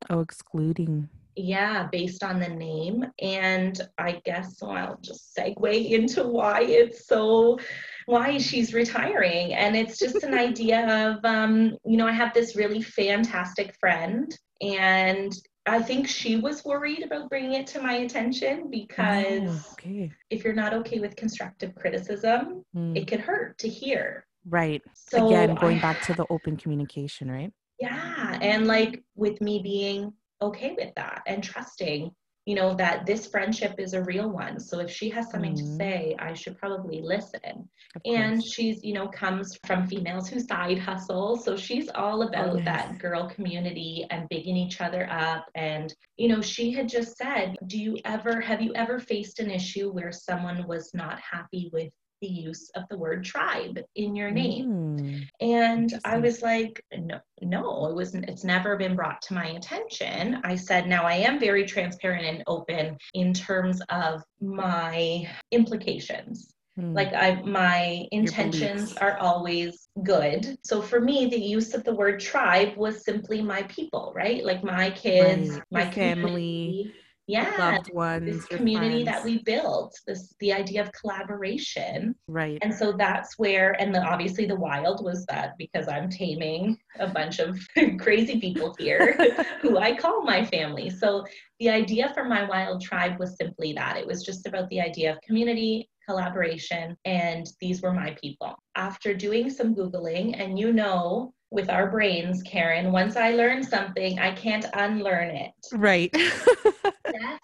Oh, 0.08 0.20
excluding 0.20 1.08
yeah, 1.36 1.88
based 1.90 2.22
on 2.22 2.38
the 2.38 2.48
name. 2.48 3.04
And 3.20 3.80
I 3.98 4.20
guess 4.24 4.58
so 4.58 4.70
I'll 4.70 4.98
just 5.02 5.36
segue 5.36 5.90
into 5.90 6.26
why 6.26 6.62
it's 6.62 7.06
so 7.06 7.58
why 8.06 8.38
she's 8.38 8.74
retiring. 8.74 9.54
And 9.54 9.76
it's 9.76 9.98
just 9.98 10.22
an 10.22 10.34
idea 10.48 11.10
of 11.10 11.24
um, 11.24 11.76
you 11.84 11.96
know, 11.96 12.06
I 12.06 12.12
have 12.12 12.34
this 12.34 12.56
really 12.56 12.82
fantastic 12.82 13.74
friend 13.80 14.36
and 14.60 15.32
I 15.64 15.80
think 15.80 16.08
she 16.08 16.36
was 16.36 16.64
worried 16.64 17.04
about 17.04 17.28
bringing 17.28 17.54
it 17.54 17.66
to 17.68 17.80
my 17.80 17.94
attention 17.94 18.68
because 18.68 19.48
oh, 19.48 19.72
okay. 19.74 20.10
if 20.28 20.42
you're 20.42 20.54
not 20.54 20.74
okay 20.74 20.98
with 20.98 21.14
constructive 21.14 21.74
criticism, 21.76 22.64
mm. 22.74 22.96
it 22.96 23.06
could 23.06 23.20
hurt 23.20 23.58
to 23.58 23.68
hear. 23.68 24.26
Right. 24.44 24.82
So 24.94 25.28
Again, 25.28 25.54
going 25.54 25.78
back 25.78 26.02
to 26.02 26.14
the 26.14 26.26
open 26.30 26.56
communication, 26.56 27.30
right? 27.30 27.52
Yeah. 27.78 28.38
And 28.40 28.66
like 28.66 29.02
with 29.14 29.40
me 29.40 29.60
being 29.62 30.12
okay 30.42 30.74
with 30.76 30.94
that 30.96 31.22
and 31.26 31.42
trusting 31.42 32.10
you 32.44 32.56
know 32.56 32.74
that 32.74 33.06
this 33.06 33.26
friendship 33.26 33.76
is 33.78 33.94
a 33.94 34.02
real 34.02 34.28
one. 34.28 34.58
So 34.58 34.80
if 34.80 34.90
she 34.90 35.08
has 35.10 35.30
something 35.30 35.54
mm-hmm. 35.54 35.64
to 35.64 35.76
say 35.76 36.16
i 36.18 36.34
should 36.34 36.58
probably 36.58 37.00
listen. 37.00 37.68
And 38.04 38.42
she's 38.42 38.82
you 38.82 38.94
know 38.94 39.06
comes 39.08 39.56
from 39.64 39.86
females 39.86 40.28
who 40.28 40.40
side 40.40 40.78
hustle. 40.78 41.36
So 41.36 41.56
she's 41.56 41.88
all 41.94 42.22
about 42.22 42.50
oh, 42.50 42.56
yes. 42.56 42.64
that 42.64 42.98
girl 42.98 43.28
community 43.28 44.06
and 44.10 44.28
bigging 44.28 44.56
each 44.56 44.80
other 44.80 45.08
up. 45.10 45.46
And 45.54 45.94
you 46.16 46.28
know 46.28 46.40
she 46.40 46.72
had 46.72 46.88
just 46.88 47.16
said 47.16 47.56
do 47.66 47.78
you 47.78 47.96
ever 48.04 48.40
have 48.40 48.60
you 48.60 48.72
ever 48.74 48.98
faced 48.98 49.38
an 49.38 49.50
issue 49.50 49.92
where 49.92 50.12
someone 50.12 50.66
was 50.66 50.90
not 50.94 51.20
happy 51.20 51.70
with 51.72 51.92
the 52.22 52.28
use 52.28 52.70
of 52.74 52.84
the 52.88 52.96
word 52.96 53.24
tribe 53.24 53.78
in 53.96 54.16
your 54.16 54.30
name. 54.30 54.70
Mm, 54.70 55.28
and 55.40 56.00
I 56.04 56.18
was 56.18 56.40
like, 56.40 56.82
no, 56.96 57.18
no, 57.42 57.86
it 57.88 57.94
wasn't, 57.94 58.28
it's 58.30 58.44
never 58.44 58.76
been 58.76 58.96
brought 58.96 59.20
to 59.22 59.34
my 59.34 59.48
attention. 59.48 60.40
I 60.44 60.56
said, 60.56 60.88
now 60.88 61.04
I 61.04 61.14
am 61.14 61.38
very 61.38 61.66
transparent 61.66 62.24
and 62.24 62.42
open 62.46 62.96
in 63.12 63.34
terms 63.34 63.82
of 63.90 64.22
my 64.40 65.28
implications. 65.50 66.54
Mm. 66.78 66.94
Like 66.94 67.12
I 67.12 67.42
my 67.42 68.06
intentions 68.12 68.96
are 68.96 69.18
always 69.18 69.88
good. 70.04 70.56
So 70.64 70.80
for 70.80 71.02
me 71.02 71.26
the 71.26 71.38
use 71.38 71.74
of 71.74 71.84
the 71.84 71.94
word 71.94 72.18
tribe 72.18 72.78
was 72.78 73.04
simply 73.04 73.42
my 73.42 73.64
people, 73.64 74.12
right? 74.16 74.42
Like 74.42 74.64
my 74.64 74.90
kids, 74.90 75.50
right. 75.50 75.62
my 75.70 75.90
family 75.90 76.94
yeah 77.28 77.54
loved 77.58 77.92
ones 77.92 78.24
this 78.24 78.44
community 78.46 79.04
that 79.04 79.24
we 79.24 79.42
built 79.44 79.94
this 80.06 80.34
the 80.40 80.52
idea 80.52 80.82
of 80.82 80.90
collaboration. 80.92 82.14
Right. 82.26 82.58
And 82.62 82.74
so 82.74 82.92
that's 82.92 83.38
where 83.38 83.80
and 83.80 83.94
the, 83.94 84.02
obviously 84.02 84.46
the 84.46 84.56
wild 84.56 85.04
was 85.04 85.24
that 85.26 85.52
because 85.58 85.88
i'm 85.88 86.10
taming 86.10 86.76
a 86.98 87.06
bunch 87.06 87.38
of 87.38 87.58
crazy 87.98 88.40
people 88.40 88.74
here 88.78 89.16
who 89.60 89.78
i 89.78 89.96
call 89.96 90.22
my 90.22 90.44
family. 90.44 90.90
So 90.90 91.24
the 91.60 91.70
idea 91.70 92.12
for 92.12 92.24
my 92.24 92.44
wild 92.44 92.82
tribe 92.82 93.18
was 93.18 93.36
simply 93.36 93.72
that. 93.74 93.96
It 93.96 94.06
was 94.06 94.24
just 94.24 94.46
about 94.46 94.68
the 94.68 94.80
idea 94.80 95.12
of 95.12 95.20
community 95.20 95.88
collaboration 96.08 96.96
and 97.04 97.46
these 97.60 97.82
were 97.82 97.92
my 97.92 98.16
people. 98.20 98.56
After 98.74 99.14
doing 99.14 99.48
some 99.48 99.74
googling 99.74 100.40
and 100.40 100.58
you 100.58 100.72
know 100.72 101.32
with 101.52 101.68
our 101.68 101.90
brains, 101.90 102.42
Karen. 102.42 102.90
Once 102.92 103.16
I 103.16 103.32
learn 103.32 103.62
something, 103.62 104.18
I 104.18 104.32
can't 104.32 104.64
unlearn 104.72 105.30
it. 105.30 105.52
Right. 105.72 106.10
yes. 106.14 107.40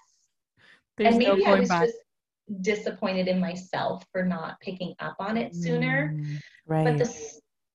There's 0.97 1.15
and 1.15 1.19
maybe 1.19 1.45
no 1.45 1.53
I 1.53 1.61
was 1.61 1.69
back. 1.69 1.85
just 1.85 1.99
disappointed 2.63 3.29
in 3.29 3.39
myself 3.39 4.05
for 4.11 4.25
not 4.25 4.59
picking 4.61 4.95
up 4.99 5.17
on 5.21 5.37
it 5.37 5.55
sooner. 5.55 6.15
Mm, 6.15 6.41
right. 6.67 6.85
But 6.85 6.99
the 6.99 7.15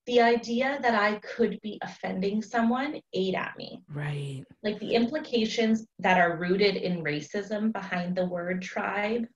the 0.06 0.20
idea 0.20 0.78
that 0.82 0.94
I 0.94 1.14
could 1.20 1.58
be 1.62 1.78
offending 1.82 2.42
someone 2.42 3.00
ate 3.14 3.34
at 3.34 3.56
me. 3.56 3.80
Right. 3.90 4.44
Like 4.62 4.78
the 4.78 4.94
implications 4.94 5.86
that 6.00 6.18
are 6.18 6.36
rooted 6.36 6.76
in 6.76 7.02
racism 7.02 7.72
behind 7.72 8.14
the 8.14 8.26
word 8.26 8.60
tribe 8.60 9.26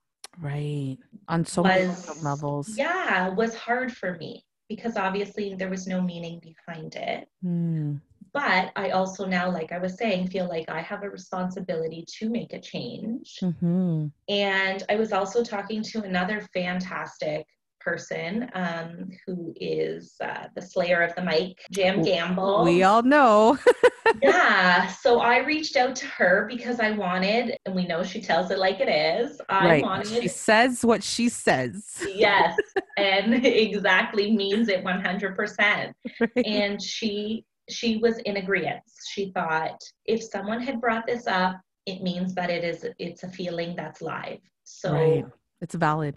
Right. 0.40 0.98
On 1.28 1.44
so 1.44 1.62
many 1.62 1.90
levels. 2.22 2.76
yeah, 2.76 3.28
was 3.30 3.54
hard 3.54 3.92
for 3.92 4.16
me 4.18 4.44
because 4.68 4.96
obviously 4.96 5.54
there 5.54 5.70
was 5.70 5.86
no 5.86 6.00
meaning 6.00 6.40
behind 6.40 6.94
it. 6.94 7.28
Hmm. 7.42 7.96
But 8.32 8.72
I 8.76 8.90
also 8.90 9.24
now, 9.24 9.50
like 9.50 9.72
I 9.72 9.78
was 9.78 9.96
saying, 9.96 10.28
feel 10.28 10.48
like 10.48 10.68
I 10.68 10.82
have 10.82 11.02
a 11.02 11.10
responsibility 11.10 12.04
to 12.18 12.28
make 12.28 12.52
a 12.52 12.60
change. 12.60 13.38
Mhm. 13.40 14.12
And 14.28 14.84
I 14.88 14.96
was 14.96 15.12
also 15.12 15.42
talking 15.42 15.82
to 15.84 16.02
another 16.02 16.42
fantastic 16.52 17.46
person 17.88 18.50
um, 18.54 19.10
who 19.24 19.54
is 19.56 20.14
uh, 20.22 20.44
the 20.54 20.62
slayer 20.62 21.02
of 21.02 21.14
the 21.14 21.22
mic, 21.22 21.58
Jam 21.70 22.02
Gamble. 22.02 22.64
We 22.64 22.82
all 22.82 23.02
know. 23.02 23.58
yeah. 24.22 24.86
So 24.88 25.20
I 25.20 25.38
reached 25.38 25.76
out 25.76 25.96
to 25.96 26.06
her 26.06 26.46
because 26.48 26.80
I 26.80 26.90
wanted, 26.90 27.56
and 27.64 27.74
we 27.74 27.86
know 27.86 28.02
she 28.02 28.20
tells 28.20 28.50
it 28.50 28.58
like 28.58 28.80
it 28.80 28.88
is. 28.90 29.40
I 29.48 29.66
right. 29.66 29.82
wanted, 29.82 30.22
She 30.22 30.28
says 30.28 30.84
what 30.84 31.02
she 31.02 31.28
says. 31.28 31.86
yes, 32.14 32.56
and 32.98 33.46
exactly 33.46 34.36
means 34.36 34.68
it 34.68 34.84
100%. 34.84 35.92
Right. 36.20 36.46
And 36.46 36.82
she 36.82 37.44
she 37.70 37.98
was 37.98 38.18
in 38.20 38.38
agreement. 38.38 38.80
She 39.10 39.30
thought 39.32 39.78
if 40.06 40.22
someone 40.22 40.60
had 40.60 40.80
brought 40.80 41.06
this 41.06 41.26
up, 41.26 41.60
it 41.86 42.02
means 42.02 42.34
that 42.34 42.50
it 42.50 42.64
is 42.64 42.86
it's 42.98 43.22
a 43.24 43.28
feeling 43.28 43.74
that's 43.76 44.00
live. 44.02 44.40
So 44.64 44.92
Right. 44.92 45.24
It's 45.60 45.74
valid. 45.74 46.14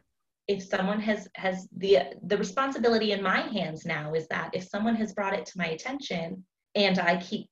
If 0.52 0.64
someone 0.64 1.00
has 1.00 1.28
has 1.36 1.68
the 1.78 2.00
the 2.24 2.38
responsibility 2.38 3.14
in 3.14 3.22
my 3.24 3.42
hands 3.58 3.86
now 3.86 4.14
is 4.14 4.28
that 4.28 4.50
if 4.54 4.64
someone 4.68 4.96
has 4.96 5.14
brought 5.14 5.34
it 5.34 5.46
to 5.46 5.58
my 5.58 5.68
attention 5.68 6.44
and 6.76 7.00
I 7.00 7.18
keep 7.18 7.48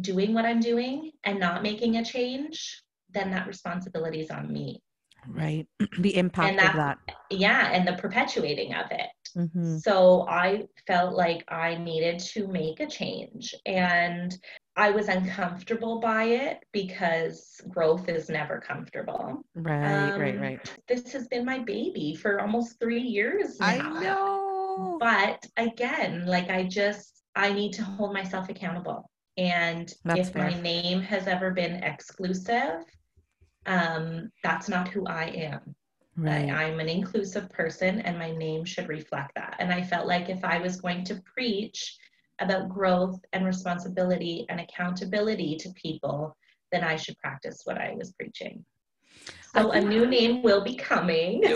doing 0.00 0.34
what 0.34 0.44
I'm 0.44 0.60
doing 0.60 1.12
and 1.24 1.38
not 1.38 1.62
making 1.62 1.96
a 1.96 2.04
change, 2.04 2.82
then 3.10 3.30
that 3.30 3.46
responsibility 3.46 4.20
is 4.20 4.30
on 4.30 4.52
me. 4.52 4.82
Right. 5.28 5.66
the 6.00 6.16
impact 6.16 6.56
that- 6.56 6.70
of 6.70 6.76
that. 6.76 6.98
Yeah, 7.30 7.70
and 7.72 7.86
the 7.86 7.94
perpetuating 7.94 8.74
of 8.74 8.86
it. 8.90 9.10
Mhm. 9.36 9.80
So 9.80 10.26
I 10.28 10.64
felt 10.86 11.14
like 11.14 11.44
I 11.48 11.76
needed 11.76 12.18
to 12.34 12.46
make 12.48 12.80
a 12.80 12.86
change 12.86 13.54
and 13.64 14.36
I 14.76 14.90
was 14.90 15.08
uncomfortable 15.08 16.00
by 16.00 16.24
it 16.24 16.64
because 16.72 17.60
growth 17.68 18.08
is 18.08 18.28
never 18.28 18.58
comfortable. 18.60 19.44
Right, 19.54 20.16
right, 20.16 20.34
Um, 20.34 20.40
right. 20.40 20.74
This 20.88 21.12
has 21.12 21.28
been 21.28 21.44
my 21.44 21.58
baby 21.58 22.14
for 22.14 22.40
almost 22.40 22.78
three 22.80 23.02
years 23.02 23.60
now. 23.60 23.66
I 23.66 24.00
know. 24.02 24.96
But 24.98 25.46
again, 25.56 26.26
like 26.26 26.48
I 26.50 26.64
just, 26.64 27.22
I 27.34 27.52
need 27.52 27.72
to 27.74 27.82
hold 27.82 28.14
myself 28.14 28.48
accountable. 28.48 29.08
And 29.36 29.92
That's 30.04 30.28
if 30.28 30.34
my 30.34 30.54
name 30.60 31.00
has 31.02 31.26
ever 31.26 31.50
been 31.50 31.82
exclusive, 31.82 32.84
um, 33.66 34.30
that's 34.42 34.68
not 34.68 34.88
who 34.88 35.06
I 35.06 35.24
am. 35.24 35.74
Right. 36.16 36.50
I, 36.50 36.64
I'm 36.64 36.80
an 36.80 36.88
inclusive 36.88 37.48
person 37.50 38.00
and 38.00 38.18
my 38.18 38.30
name 38.32 38.64
should 38.64 38.88
reflect 38.88 39.34
that. 39.36 39.56
And 39.58 39.72
I 39.72 39.82
felt 39.82 40.06
like 40.06 40.28
if 40.28 40.44
I 40.44 40.58
was 40.58 40.80
going 40.80 41.04
to 41.04 41.22
preach 41.34 41.96
about 42.40 42.68
growth 42.68 43.20
and 43.32 43.44
responsibility 43.44 44.46
and 44.48 44.60
accountability 44.60 45.56
to 45.56 45.70
people, 45.70 46.36
then 46.72 46.82
I 46.84 46.96
should 46.96 47.18
practice 47.18 47.62
what 47.64 47.78
I 47.78 47.94
was 47.96 48.12
preaching. 48.12 48.64
So 49.54 49.72
a 49.72 49.80
new 49.80 50.06
name 50.06 50.42
will 50.42 50.64
be 50.64 50.74
coming. 50.76 51.42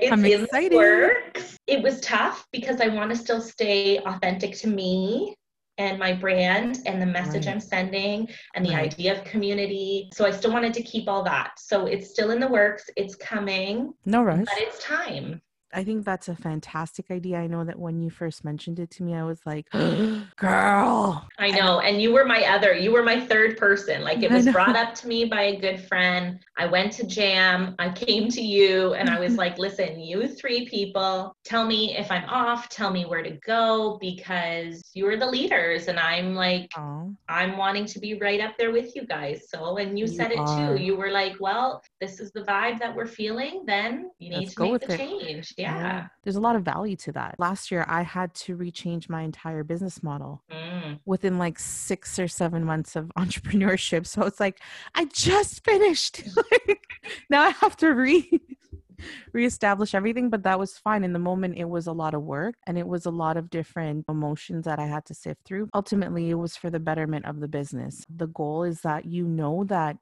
It's 0.00 0.12
I'm 0.12 0.24
in 0.24 0.42
excited. 0.44 0.72
the 0.72 0.76
works. 0.76 1.56
It 1.66 1.82
was 1.82 2.00
tough 2.00 2.46
because 2.52 2.80
I 2.80 2.88
want 2.88 3.10
to 3.10 3.16
still 3.16 3.40
stay 3.40 3.98
authentic 3.98 4.54
to 4.58 4.68
me 4.68 5.34
and 5.78 5.98
my 5.98 6.12
brand 6.12 6.78
and 6.86 7.00
the 7.00 7.06
message 7.06 7.46
Right. 7.46 7.52
I'm 7.54 7.60
sending 7.60 8.28
and 8.54 8.64
the 8.64 8.74
Right. 8.74 8.92
idea 8.92 9.16
of 9.18 9.24
community. 9.24 10.08
So 10.14 10.24
I 10.26 10.30
still 10.30 10.52
wanted 10.52 10.72
to 10.74 10.82
keep 10.82 11.08
all 11.08 11.22
that. 11.24 11.52
So 11.58 11.86
it's 11.86 12.10
still 12.10 12.30
in 12.30 12.40
the 12.40 12.48
works. 12.48 12.88
It's 12.96 13.14
coming, 13.16 13.92
No 14.06 14.22
rush. 14.22 14.46
but 14.46 14.58
it's 14.58 14.78
time. 14.82 15.40
I 15.72 15.84
think 15.84 16.04
that's 16.04 16.28
a 16.28 16.34
fantastic 16.34 17.10
idea. 17.10 17.38
I 17.38 17.46
know 17.46 17.62
that 17.64 17.78
when 17.78 18.00
you 18.00 18.08
first 18.10 18.44
mentioned 18.44 18.78
it 18.78 18.90
to 18.92 19.02
me, 19.02 19.14
I 19.14 19.22
was 19.22 19.40
like, 19.44 19.68
girl. 20.36 21.28
I 21.38 21.50
know. 21.50 21.80
And 21.80 22.00
you 22.00 22.12
were 22.12 22.24
my 22.24 22.44
other, 22.46 22.72
you 22.74 22.90
were 22.92 23.02
my 23.02 23.20
third 23.20 23.58
person. 23.58 24.02
Like 24.02 24.22
it 24.22 24.30
was 24.30 24.48
brought 24.48 24.76
up 24.76 24.94
to 24.96 25.08
me 25.08 25.26
by 25.26 25.42
a 25.42 25.60
good 25.60 25.80
friend. 25.80 26.40
I 26.56 26.66
went 26.66 26.92
to 26.92 27.06
Jam, 27.06 27.74
I 27.78 27.90
came 27.90 28.28
to 28.30 28.40
you, 28.40 28.94
and 28.94 29.10
I 29.10 29.20
was 29.20 29.36
like, 29.42 29.58
listen, 29.58 30.00
you 30.00 30.26
three 30.28 30.66
people, 30.66 31.36
tell 31.44 31.66
me 31.66 31.96
if 31.96 32.10
I'm 32.10 32.24
off, 32.28 32.68
tell 32.68 32.90
me 32.90 33.04
where 33.04 33.22
to 33.22 33.38
go 33.46 33.98
because 34.00 34.90
you're 34.94 35.16
the 35.16 35.26
leaders. 35.26 35.88
And 35.88 35.98
I'm 35.98 36.34
like, 36.34 36.70
Oh, 36.76 37.14
I'm 37.28 37.56
wanting 37.56 37.84
to 37.86 37.98
be 38.00 38.14
right 38.14 38.40
up 38.40 38.56
there 38.58 38.72
with 38.72 38.96
you 38.96 39.06
guys. 39.06 39.46
So, 39.48 39.76
and 39.76 39.98
you, 39.98 40.06
You 40.06 40.12
said 40.12 40.32
it 40.32 40.38
are. 40.38 40.76
too. 40.76 40.82
You 40.82 40.96
were 40.96 41.10
like, 41.10 41.36
well, 41.40 41.82
this 42.00 42.20
is 42.20 42.30
the 42.32 42.40
vibe 42.42 42.78
that 42.78 42.94
we're 42.94 43.06
feeling, 43.06 43.64
then 43.66 44.10
you 44.18 44.30
need 44.30 44.36
Let's 44.38 44.50
to 44.50 44.56
go 44.56 44.64
make 44.64 44.72
with 44.72 44.82
the 44.86 44.94
it. 44.94 44.98
change. 44.98 45.54
Yeah. 45.58 46.08
There's 46.22 46.36
a 46.36 46.40
lot 46.40 46.56
of 46.56 46.62
value 46.64 46.96
to 46.96 47.12
that. 47.12 47.34
Last 47.38 47.70
year, 47.70 47.84
I 47.88 48.02
had 48.02 48.32
to 48.36 48.56
rechange 48.56 49.08
my 49.08 49.22
entire 49.22 49.64
business 49.64 50.02
model 50.02 50.42
Mm. 50.50 51.00
within 51.04 51.38
like 51.38 51.58
six 51.58 52.18
or 52.18 52.28
seven 52.28 52.64
months 52.64 52.96
of 52.96 53.08
entrepreneurship. 53.18 54.06
So 54.06 54.22
it's 54.22 54.40
like, 54.40 54.60
I 54.94 55.06
just 55.06 55.64
finished. 55.64 56.22
Like, 56.68 56.82
now 57.30 57.42
I 57.42 57.50
have 57.50 57.76
to 57.78 57.88
re 57.88 58.40
reestablish 59.32 59.94
everything 59.94 60.28
but 60.30 60.42
that 60.42 60.58
was 60.58 60.76
fine 60.78 61.04
in 61.04 61.12
the 61.12 61.18
moment 61.18 61.56
it 61.56 61.68
was 61.68 61.86
a 61.86 61.92
lot 61.92 62.14
of 62.14 62.22
work 62.22 62.54
and 62.66 62.76
it 62.78 62.86
was 62.86 63.06
a 63.06 63.10
lot 63.10 63.36
of 63.36 63.48
different 63.48 64.04
emotions 64.08 64.64
that 64.64 64.78
i 64.78 64.86
had 64.86 65.04
to 65.04 65.14
sift 65.14 65.40
through 65.44 65.68
ultimately 65.74 66.30
it 66.30 66.34
was 66.34 66.56
for 66.56 66.68
the 66.70 66.80
betterment 66.80 67.24
of 67.24 67.38
the 67.40 67.48
business 67.48 68.04
the 68.14 68.26
goal 68.26 68.64
is 68.64 68.80
that 68.80 69.04
you 69.04 69.24
know 69.26 69.64
that 69.64 69.96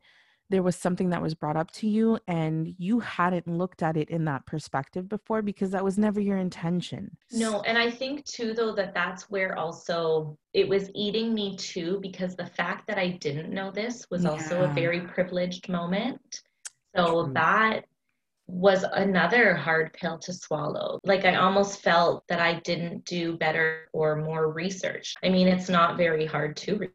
there 0.48 0.62
was 0.62 0.76
something 0.76 1.10
that 1.10 1.22
was 1.22 1.34
brought 1.34 1.56
up 1.56 1.70
to 1.72 1.88
you 1.88 2.18
and 2.28 2.74
you 2.78 3.00
hadn't 3.00 3.46
looked 3.46 3.82
at 3.82 3.96
it 3.96 4.10
in 4.10 4.24
that 4.24 4.46
perspective 4.46 5.08
before 5.08 5.42
because 5.42 5.70
that 5.70 5.84
was 5.84 5.98
never 5.98 6.20
your 6.20 6.38
intention 6.38 7.10
No, 7.32 7.62
and 7.62 7.76
I 7.76 7.90
think 7.90 8.24
too, 8.24 8.54
though, 8.54 8.74
that 8.74 8.94
that's 8.94 9.30
where 9.30 9.58
also 9.58 10.38
it 10.52 10.68
was 10.68 10.90
eating 10.94 11.34
me 11.34 11.56
too, 11.56 11.98
because 12.00 12.34
the 12.36 12.46
fact 12.46 12.86
that 12.86 12.98
I 12.98 13.08
didn't 13.08 13.52
know 13.52 13.70
this 13.70 14.06
was 14.10 14.24
also 14.24 14.62
a 14.64 14.68
very 14.68 15.00
privileged 15.00 15.68
moment. 15.68 16.42
So 16.96 17.24
True. 17.24 17.32
that 17.34 17.84
was 18.48 18.84
another 18.84 19.54
hard 19.54 19.92
pill 19.92 20.18
to 20.18 20.32
swallow. 20.32 21.00
Like 21.04 21.24
I 21.24 21.34
almost 21.34 21.82
felt 21.82 22.24
that 22.28 22.40
I 22.40 22.60
didn't 22.60 23.04
do 23.04 23.36
better 23.36 23.88
or 23.92 24.16
more 24.16 24.52
research. 24.52 25.14
I 25.24 25.28
mean, 25.28 25.48
it's 25.48 25.68
not 25.68 25.96
very 25.96 26.26
hard 26.26 26.56
to 26.58 26.88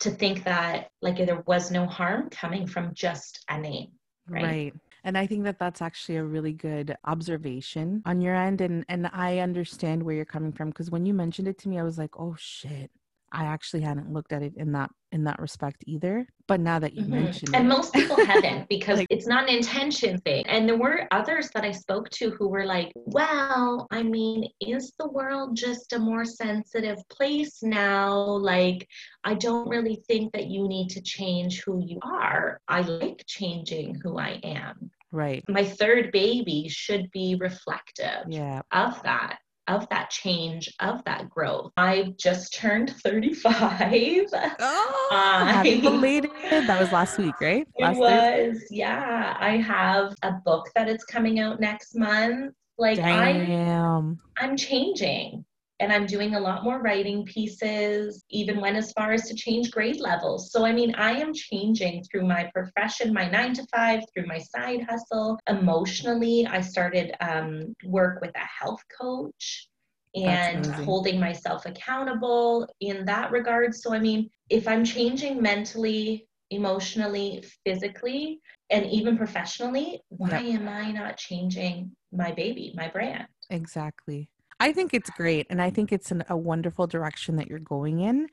to 0.00 0.10
think 0.10 0.44
that 0.44 0.90
like 1.02 1.18
there 1.18 1.42
was 1.46 1.70
no 1.70 1.86
harm 1.86 2.28
coming 2.30 2.66
from 2.66 2.94
just 2.94 3.44
a 3.48 3.58
name. 3.58 3.88
right. 4.28 4.44
Right. 4.44 4.74
and 5.04 5.16
i 5.16 5.26
think 5.26 5.44
that 5.44 5.58
that's 5.58 5.80
actually 5.82 6.16
a 6.16 6.24
really 6.24 6.52
good 6.52 6.96
observation 7.04 8.02
on 8.06 8.20
your 8.20 8.34
end 8.34 8.60
and 8.60 8.84
and 8.88 9.08
i 9.12 9.38
understand 9.38 10.02
where 10.02 10.14
you're 10.14 10.24
coming 10.24 10.50
from 10.50 10.70
because 10.70 10.90
when 10.90 11.06
you 11.06 11.14
mentioned 11.14 11.46
it 11.46 11.58
to 11.58 11.68
me 11.68 11.78
i 11.78 11.84
was 11.84 11.98
like 11.98 12.18
oh 12.18 12.34
shit 12.36 12.90
i 13.32 13.44
actually 13.44 13.82
hadn't 13.82 14.12
looked 14.12 14.32
at 14.32 14.42
it 14.42 14.52
in 14.56 14.72
that 14.72 14.90
in 15.12 15.24
that 15.24 15.38
respect 15.38 15.82
either 15.86 16.26
but 16.48 16.60
now 16.60 16.78
that 16.78 16.94
you 16.94 17.04
Mhm. 17.04 17.08
mentioned 17.08 17.54
And 17.56 17.66
it 17.66 17.68
most 17.68 17.92
people 17.92 18.16
haven't 18.32 18.68
because 18.68 18.98
Like- 18.98 19.08
it's 19.10 19.26
not 19.26 19.48
an 19.48 19.56
intention 19.56 20.20
thing. 20.20 20.46
And 20.46 20.68
there 20.68 20.76
were 20.76 21.08
others 21.10 21.50
that 21.54 21.64
I 21.64 21.72
spoke 21.72 22.08
to 22.10 22.30
who 22.30 22.46
were 22.48 22.64
like, 22.64 22.92
well, 22.94 23.88
I 23.90 24.04
mean, 24.04 24.48
is 24.60 24.92
the 25.00 25.08
world 25.08 25.56
just 25.56 25.92
a 25.92 25.98
more 25.98 26.24
sensitive 26.24 26.98
place 27.08 27.62
now? 27.64 28.12
Like, 28.52 28.86
I 29.24 29.34
don't 29.34 29.68
really 29.68 29.96
think 30.08 30.32
that 30.34 30.46
you 30.46 30.68
need 30.68 30.88
to 30.90 31.00
change 31.02 31.62
who 31.64 31.82
you 31.84 31.98
are. 32.04 32.60
I 32.68 32.82
like 32.82 33.24
changing 33.26 33.96
who 34.02 34.18
I 34.18 34.38
am. 34.44 34.90
right 35.10 35.42
My 35.48 35.64
third 35.64 36.12
baby 36.12 36.68
should 36.68 37.10
be 37.10 37.34
reflective 37.48 38.22
yeah 38.28 38.62
of 38.72 39.02
that. 39.02 39.38
Of 39.68 39.88
that 39.88 40.10
change, 40.10 40.72
of 40.80 41.02
that 41.04 41.28
growth. 41.28 41.72
I 41.76 42.14
just 42.18 42.54
turned 42.54 42.90
35. 43.02 44.26
oh 44.60 45.08
I- 45.12 45.52
happy 45.52 45.80
belated 45.80 46.30
that 46.50 46.78
was 46.80 46.92
last 46.92 47.18
week 47.18 47.34
right 47.40 47.66
It 47.76 47.82
last 47.82 47.98
Thursday? 47.98 48.48
was, 48.48 48.62
yeah. 48.70 49.36
I 49.40 49.56
have 49.56 50.14
a 50.22 50.32
book 50.32 50.68
that 50.76 50.88
is 50.88 51.02
coming 51.04 51.40
out 51.40 51.58
next 51.60 51.96
month. 51.96 52.54
Like 52.78 52.98
I'm 53.00 54.20
I'm 54.38 54.56
changing 54.56 55.45
and 55.80 55.92
I'm 55.92 56.06
doing 56.06 56.34
a 56.34 56.40
lot 56.40 56.64
more 56.64 56.80
writing 56.80 57.24
pieces, 57.24 58.24
even 58.30 58.60
went 58.60 58.76
as 58.76 58.92
far 58.92 59.12
as 59.12 59.28
to 59.28 59.34
change 59.34 59.70
grade 59.70 60.00
levels. 60.00 60.50
So 60.50 60.64
I 60.64 60.72
mean 60.72 60.94
I 60.94 61.12
am 61.12 61.32
changing 61.34 62.04
through 62.04 62.26
my 62.26 62.50
profession, 62.54 63.12
my 63.12 63.28
nine 63.28 63.52
to 63.54 63.66
five, 63.74 64.02
through 64.14 64.26
my 64.26 64.38
side 64.38 64.86
hustle. 64.88 65.38
Emotionally, 65.48 66.46
I 66.46 66.60
started 66.60 67.12
um, 67.20 67.74
work 67.84 68.20
with 68.20 68.34
a 68.36 68.46
health 68.64 68.82
coach 68.98 69.68
and 70.14 70.72
holding 70.74 71.20
myself 71.20 71.66
accountable 71.66 72.66
in 72.80 73.04
that 73.04 73.30
regard. 73.30 73.74
So 73.74 73.92
I 73.92 73.98
mean, 73.98 74.30
if 74.48 74.66
I'm 74.66 74.84
changing 74.84 75.42
mentally, 75.42 76.26
emotionally, 76.50 77.44
physically, 77.66 78.40
and 78.70 78.86
even 78.86 79.16
professionally, 79.18 80.00
why 80.08 80.38
Yep. 80.38 80.60
am 80.60 80.68
I 80.68 80.92
not 80.92 81.16
changing 81.18 81.94
my 82.12 82.32
baby, 82.32 82.72
my 82.74 82.88
brand? 82.88 83.26
Exactly. 83.50 84.30
I 84.58 84.72
think 84.72 84.94
it's 84.94 85.10
great. 85.10 85.46
And 85.50 85.60
I 85.60 85.70
think 85.70 85.92
it's 85.92 86.10
an, 86.10 86.24
a 86.28 86.36
wonderful 86.36 86.86
direction 86.86 87.36
that 87.36 87.48
you're 87.48 87.58
going 87.58 88.00
in. 88.00 88.28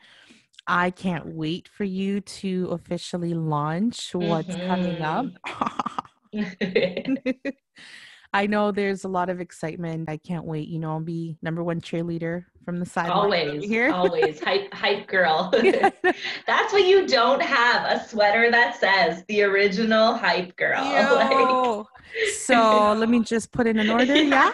I 0.65 0.91
can't 0.91 1.27
wait 1.27 1.67
for 1.67 1.83
you 1.83 2.21
to 2.21 2.69
officially 2.71 3.33
launch 3.33 4.15
what's 4.15 4.55
coming 4.55 5.01
up. 5.01 5.25
Mm-hmm. 6.33 7.49
I 8.33 8.47
know 8.47 8.71
there's 8.71 9.03
a 9.03 9.09
lot 9.09 9.29
of 9.29 9.39
excitement. 9.39 10.09
I 10.09 10.17
can't 10.17 10.45
wait. 10.45 10.67
You 10.67 10.79
know, 10.79 10.91
I'll 10.91 10.99
be 10.99 11.37
number 11.41 11.63
one 11.63 11.81
cheerleader 11.81 12.45
from 12.63 12.79
the 12.79 12.85
side. 12.85 13.09
Always, 13.09 13.63
here. 13.63 13.91
always 13.91 14.39
hype, 14.39 14.73
hype 14.73 15.07
girl. 15.07 15.51
That's 15.57 16.73
what 16.73 16.85
you 16.85 17.07
don't 17.07 17.41
have 17.41 18.01
a 18.01 18.07
sweater 18.07 18.51
that 18.51 18.79
says 18.79 19.23
the 19.27 19.43
original 19.43 20.15
hype 20.15 20.55
girl. 20.55 20.81
Like... 20.81 21.85
So 22.37 22.93
let 22.93 23.09
me 23.09 23.21
just 23.21 23.51
put 23.51 23.67
in 23.67 23.79
an 23.79 23.89
order. 23.89 24.15
Yeah. 24.15 24.51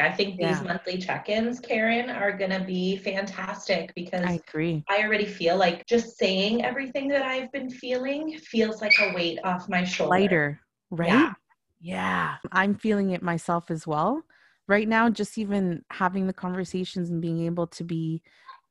I 0.00 0.12
think 0.12 0.36
these 0.36 0.46
yeah. 0.46 0.62
monthly 0.62 0.98
check-ins, 0.98 1.60
Karen, 1.60 2.10
are 2.10 2.32
gonna 2.32 2.64
be 2.64 2.96
fantastic 2.96 3.92
because 3.94 4.22
I 4.22 4.40
agree. 4.46 4.84
I 4.88 5.02
already 5.02 5.24
feel 5.24 5.56
like 5.56 5.86
just 5.86 6.18
saying 6.18 6.64
everything 6.64 7.08
that 7.08 7.22
I've 7.22 7.50
been 7.52 7.70
feeling 7.70 8.38
feels 8.38 8.80
like 8.80 8.92
a 9.00 9.14
weight 9.14 9.38
off 9.42 9.68
my 9.68 9.84
shoulder. 9.84 10.10
Lighter, 10.10 10.60
right? 10.90 11.08
Yeah. 11.08 11.32
yeah. 11.80 12.34
I'm 12.52 12.74
feeling 12.74 13.10
it 13.10 13.22
myself 13.22 13.70
as 13.70 13.86
well. 13.86 14.22
Right 14.68 14.88
now, 14.88 15.08
just 15.08 15.38
even 15.38 15.84
having 15.90 16.26
the 16.26 16.32
conversations 16.32 17.10
and 17.10 17.20
being 17.20 17.44
able 17.46 17.66
to 17.68 17.84
be 17.84 18.22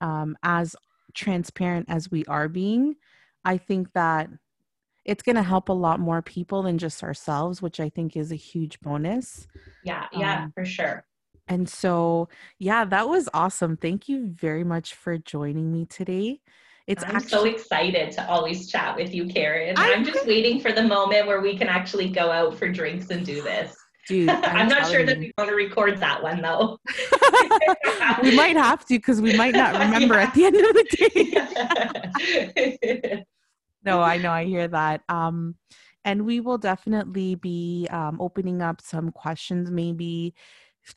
um, 0.02 0.38
as 0.44 0.76
transparent 1.14 1.86
as 1.90 2.12
we 2.12 2.26
are 2.26 2.50
being, 2.50 2.96
I 3.46 3.58
think 3.58 3.94
that 3.94 4.30
it's 5.06 5.24
going 5.24 5.36
to 5.36 5.44
help 5.44 5.70
a 5.70 5.74
lot 5.74 6.00
more 6.00 6.22
people 6.22 6.64
than 6.64 6.78
just 6.78 7.04
ourselves, 7.04 7.62
which 7.62 7.80
I 7.80 7.90
think 7.90 8.18
is 8.18 8.32
a 8.32 8.36
huge 8.36 8.80
bonus. 8.82 9.48
Yeah, 9.84 10.08
yeah, 10.12 10.44
um, 10.44 10.52
for 10.54 10.66
sure. 10.66 11.06
And 11.48 11.70
so, 11.70 12.28
yeah, 12.58 12.86
that 12.86 13.08
was 13.08 13.30
awesome. 13.34 13.78
Thank 13.78 14.10
you 14.10 14.28
very 14.28 14.64
much 14.64 14.96
for 14.96 15.18
joining 15.20 15.72
me 15.72 15.86
today. 15.86 16.42
It's 16.88 17.04
I'm 17.04 17.16
actually, 17.16 17.30
so 17.30 17.46
excited 17.46 18.12
to 18.14 18.28
always 18.30 18.70
chat 18.70 18.96
with 18.96 19.14
you, 19.14 19.28
Karen. 19.28 19.76
I'm, 19.78 20.00
I'm 20.00 20.06
just 20.06 20.26
waiting 20.26 20.60
for 20.60 20.72
the 20.72 20.84
moment 20.84 21.28
where 21.28 21.42
we 21.42 21.58
can 21.58 21.68
actually 21.68 22.10
go 22.10 22.32
out 22.32 22.58
for 22.58 22.68
drinks 22.70 23.10
and 23.10 23.26
do 23.26 23.42
this. 23.42 23.76
Dude, 24.08 24.30
I'm, 24.30 24.44
I'm 24.44 24.68
not 24.68 24.88
sure 24.88 25.00
you. 25.02 25.06
that 25.06 25.20
we 25.20 25.34
want 25.38 25.50
to 25.50 25.56
record 25.56 25.98
that 26.00 26.22
one 26.22 26.42
though. 26.42 26.80
we 28.24 28.36
might 28.36 28.56
have 28.56 28.86
to 28.86 28.96
because 28.96 29.22
we 29.22 29.36
might 29.36 29.56
not 29.56 29.74
remember 29.80 30.16
yeah. 30.16 30.24
at 30.24 30.34
the 30.34 30.46
end 30.46 30.56
of 30.56 30.74
the 30.74 30.84
day. 33.02 33.26
no, 33.84 34.02
I 34.02 34.18
know, 34.18 34.32
I 34.32 34.46
hear 34.46 34.68
that. 34.68 35.02
Um, 35.10 35.56
and 36.04 36.26
we 36.26 36.40
will 36.40 36.60
definitely 36.60 37.36
be 37.36 37.88
um, 37.90 38.22
opening 38.22 38.62
up 38.62 38.80
some 38.80 39.12
questions, 39.12 39.72
maybe 39.72 40.36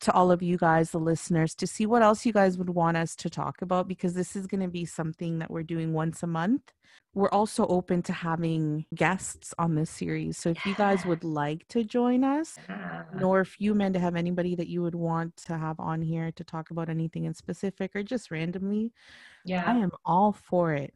to 0.00 0.12
all 0.12 0.30
of 0.30 0.42
you 0.42 0.56
guys, 0.56 0.90
the 0.90 0.98
listeners, 0.98 1.54
to 1.56 1.66
see 1.66 1.86
what 1.86 2.02
else 2.02 2.26
you 2.26 2.32
guys 2.32 2.58
would 2.58 2.70
want 2.70 2.96
us 2.96 3.16
to 3.16 3.30
talk 3.30 3.62
about 3.62 3.88
because 3.88 4.14
this 4.14 4.36
is 4.36 4.46
going 4.46 4.60
to 4.60 4.68
be 4.68 4.84
something 4.84 5.38
that 5.38 5.50
we're 5.50 5.62
doing 5.62 5.92
once 5.92 6.22
a 6.22 6.26
month. 6.26 6.72
We're 7.14 7.30
also 7.30 7.66
open 7.66 8.02
to 8.02 8.12
having 8.12 8.84
guests 8.94 9.54
on 9.58 9.74
this 9.74 9.90
series. 9.90 10.36
So 10.36 10.50
if 10.50 10.58
yeah. 10.58 10.70
you 10.70 10.76
guys 10.76 11.06
would 11.06 11.24
like 11.24 11.66
to 11.68 11.82
join 11.82 12.22
us, 12.22 12.56
yeah. 12.68 13.04
or 13.22 13.40
if 13.40 13.60
you, 13.60 13.72
Amanda, 13.72 13.98
have 13.98 14.14
anybody 14.14 14.54
that 14.54 14.68
you 14.68 14.82
would 14.82 14.94
want 14.94 15.36
to 15.46 15.56
have 15.56 15.80
on 15.80 16.02
here 16.02 16.30
to 16.32 16.44
talk 16.44 16.70
about 16.70 16.88
anything 16.88 17.24
in 17.24 17.34
specific 17.34 17.96
or 17.96 18.02
just 18.02 18.30
randomly, 18.30 18.92
yeah, 19.44 19.64
I 19.66 19.76
am 19.78 19.90
all 20.04 20.32
for 20.32 20.74
it. 20.74 20.92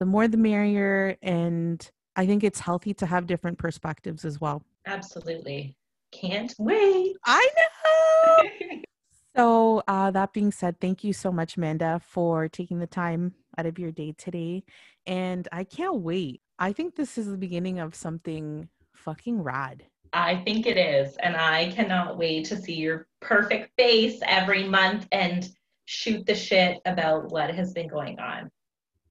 The 0.00 0.06
more 0.06 0.26
the 0.26 0.36
merrier. 0.36 1.16
And 1.22 1.88
I 2.16 2.26
think 2.26 2.42
it's 2.42 2.60
healthy 2.60 2.94
to 2.94 3.06
have 3.06 3.26
different 3.26 3.58
perspectives 3.58 4.24
as 4.24 4.40
well. 4.40 4.62
Absolutely. 4.86 5.76
Can't 6.12 6.54
wait. 6.58 7.16
I 7.24 7.48
know. 7.56 7.73
so, 9.36 9.82
uh, 9.88 10.10
that 10.10 10.32
being 10.32 10.50
said, 10.50 10.80
thank 10.80 11.04
you 11.04 11.12
so 11.12 11.30
much, 11.32 11.56
Amanda, 11.56 12.00
for 12.04 12.48
taking 12.48 12.78
the 12.78 12.86
time 12.86 13.34
out 13.58 13.66
of 13.66 13.78
your 13.78 13.92
day 13.92 14.14
today. 14.16 14.64
And 15.06 15.48
I 15.52 15.64
can't 15.64 15.96
wait. 15.96 16.40
I 16.58 16.72
think 16.72 16.96
this 16.96 17.18
is 17.18 17.26
the 17.26 17.36
beginning 17.36 17.78
of 17.78 17.94
something 17.94 18.68
fucking 18.94 19.42
rad. 19.42 19.84
I 20.12 20.36
think 20.44 20.66
it 20.66 20.76
is. 20.76 21.16
And 21.16 21.36
I 21.36 21.70
cannot 21.72 22.16
wait 22.16 22.46
to 22.46 22.56
see 22.56 22.74
your 22.74 23.06
perfect 23.20 23.72
face 23.76 24.20
every 24.26 24.64
month 24.64 25.08
and 25.12 25.48
shoot 25.86 26.24
the 26.24 26.34
shit 26.34 26.80
about 26.86 27.30
what 27.30 27.54
has 27.54 27.72
been 27.72 27.88
going 27.88 28.18
on. 28.18 28.50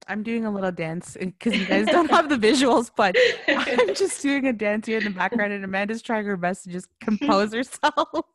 I'm 0.08 0.24
doing 0.24 0.46
a 0.46 0.52
little 0.52 0.72
dance 0.72 1.16
because 1.20 1.56
you 1.56 1.66
guys 1.66 1.86
don't 1.86 2.10
have 2.10 2.30
the 2.30 2.36
visuals, 2.36 2.92
but 2.96 3.16
I'm 3.48 3.96
just 3.96 4.22
doing 4.22 4.48
a 4.48 4.54
dance 4.54 4.86
here 4.86 4.98
in 4.98 5.06
the 5.06 5.10
background, 5.10 5.54
and 5.54 5.64
Amanda's 5.64 6.02
trying 6.02 6.26
her 6.26 6.36
best 6.36 6.66
to 6.66 6.72
just 6.72 6.88
compose 7.00 7.54
herself. 7.54 8.26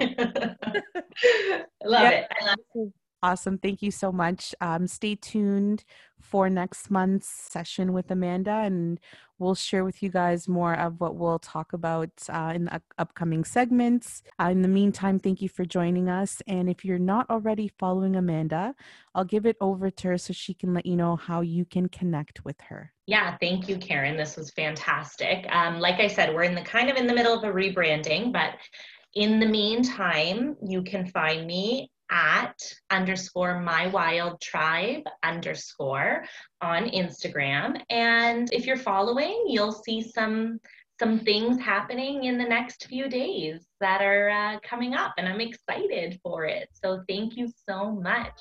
love 1.84 2.02
yeah. 2.02 2.10
it. 2.10 2.26
I 2.40 2.46
love 2.46 2.58
it. 2.74 2.92
Awesome. 3.22 3.58
Thank 3.58 3.82
you 3.82 3.90
so 3.90 4.12
much. 4.12 4.54
Um, 4.60 4.86
stay 4.86 5.14
tuned 5.16 5.84
for 6.20 6.50
next 6.50 6.90
month's 6.90 7.28
session 7.28 7.92
with 7.92 8.10
Amanda, 8.10 8.50
and 8.50 9.00
we'll 9.38 9.54
share 9.54 9.84
with 9.84 10.02
you 10.02 10.10
guys 10.10 10.48
more 10.48 10.74
of 10.74 11.00
what 11.00 11.16
we'll 11.16 11.38
talk 11.38 11.72
about 11.72 12.10
uh, 12.28 12.52
in 12.54 12.64
the 12.66 12.80
upcoming 12.98 13.44
segments. 13.44 14.22
Uh, 14.40 14.50
in 14.50 14.62
the 14.62 14.68
meantime, 14.68 15.18
thank 15.18 15.40
you 15.40 15.48
for 15.48 15.64
joining 15.64 16.08
us. 16.08 16.42
And 16.46 16.68
if 16.68 16.84
you're 16.84 16.98
not 16.98 17.28
already 17.30 17.68
following 17.78 18.16
Amanda, 18.16 18.74
I'll 19.14 19.24
give 19.24 19.46
it 19.46 19.56
over 19.60 19.90
to 19.90 20.08
her 20.08 20.18
so 20.18 20.32
she 20.32 20.54
can 20.54 20.74
let 20.74 20.86
you 20.86 20.96
know 20.96 21.16
how 21.16 21.40
you 21.40 21.64
can 21.64 21.88
connect 21.88 22.44
with 22.44 22.60
her. 22.62 22.92
Yeah, 23.06 23.36
thank 23.40 23.68
you, 23.68 23.76
Karen. 23.78 24.16
This 24.16 24.36
was 24.36 24.50
fantastic. 24.50 25.46
Um, 25.50 25.78
like 25.78 26.00
I 26.00 26.08
said, 26.08 26.34
we're 26.34 26.42
in 26.42 26.54
the 26.54 26.62
kind 26.62 26.90
of 26.90 26.96
in 26.96 27.06
the 27.06 27.14
middle 27.14 27.34
of 27.34 27.44
a 27.44 27.52
rebranding, 27.52 28.32
but 28.32 28.54
in 29.14 29.40
the 29.40 29.46
meantime, 29.46 30.56
you 30.66 30.82
can 30.82 31.06
find 31.06 31.46
me 31.46 31.90
at 32.10 32.56
underscore 32.90 33.60
my 33.60 33.88
wild 33.88 34.40
tribe 34.40 35.02
underscore 35.22 36.24
on 36.60 36.84
Instagram. 36.90 37.80
And 37.90 38.48
if 38.52 38.66
you're 38.66 38.76
following, 38.76 39.46
you'll 39.48 39.72
see 39.72 40.02
some 40.02 40.60
some 40.98 41.18
things 41.20 41.60
happening 41.60 42.24
in 42.24 42.38
the 42.38 42.44
next 42.44 42.86
few 42.86 43.06
days 43.06 43.60
that 43.80 44.00
are 44.00 44.30
uh, 44.30 44.58
coming 44.60 44.94
up, 44.94 45.12
and 45.18 45.28
I'm 45.28 45.42
excited 45.42 46.18
for 46.22 46.46
it. 46.46 46.70
So 46.72 47.02
thank 47.06 47.36
you 47.36 47.52
so 47.68 47.92
much. 47.92 48.32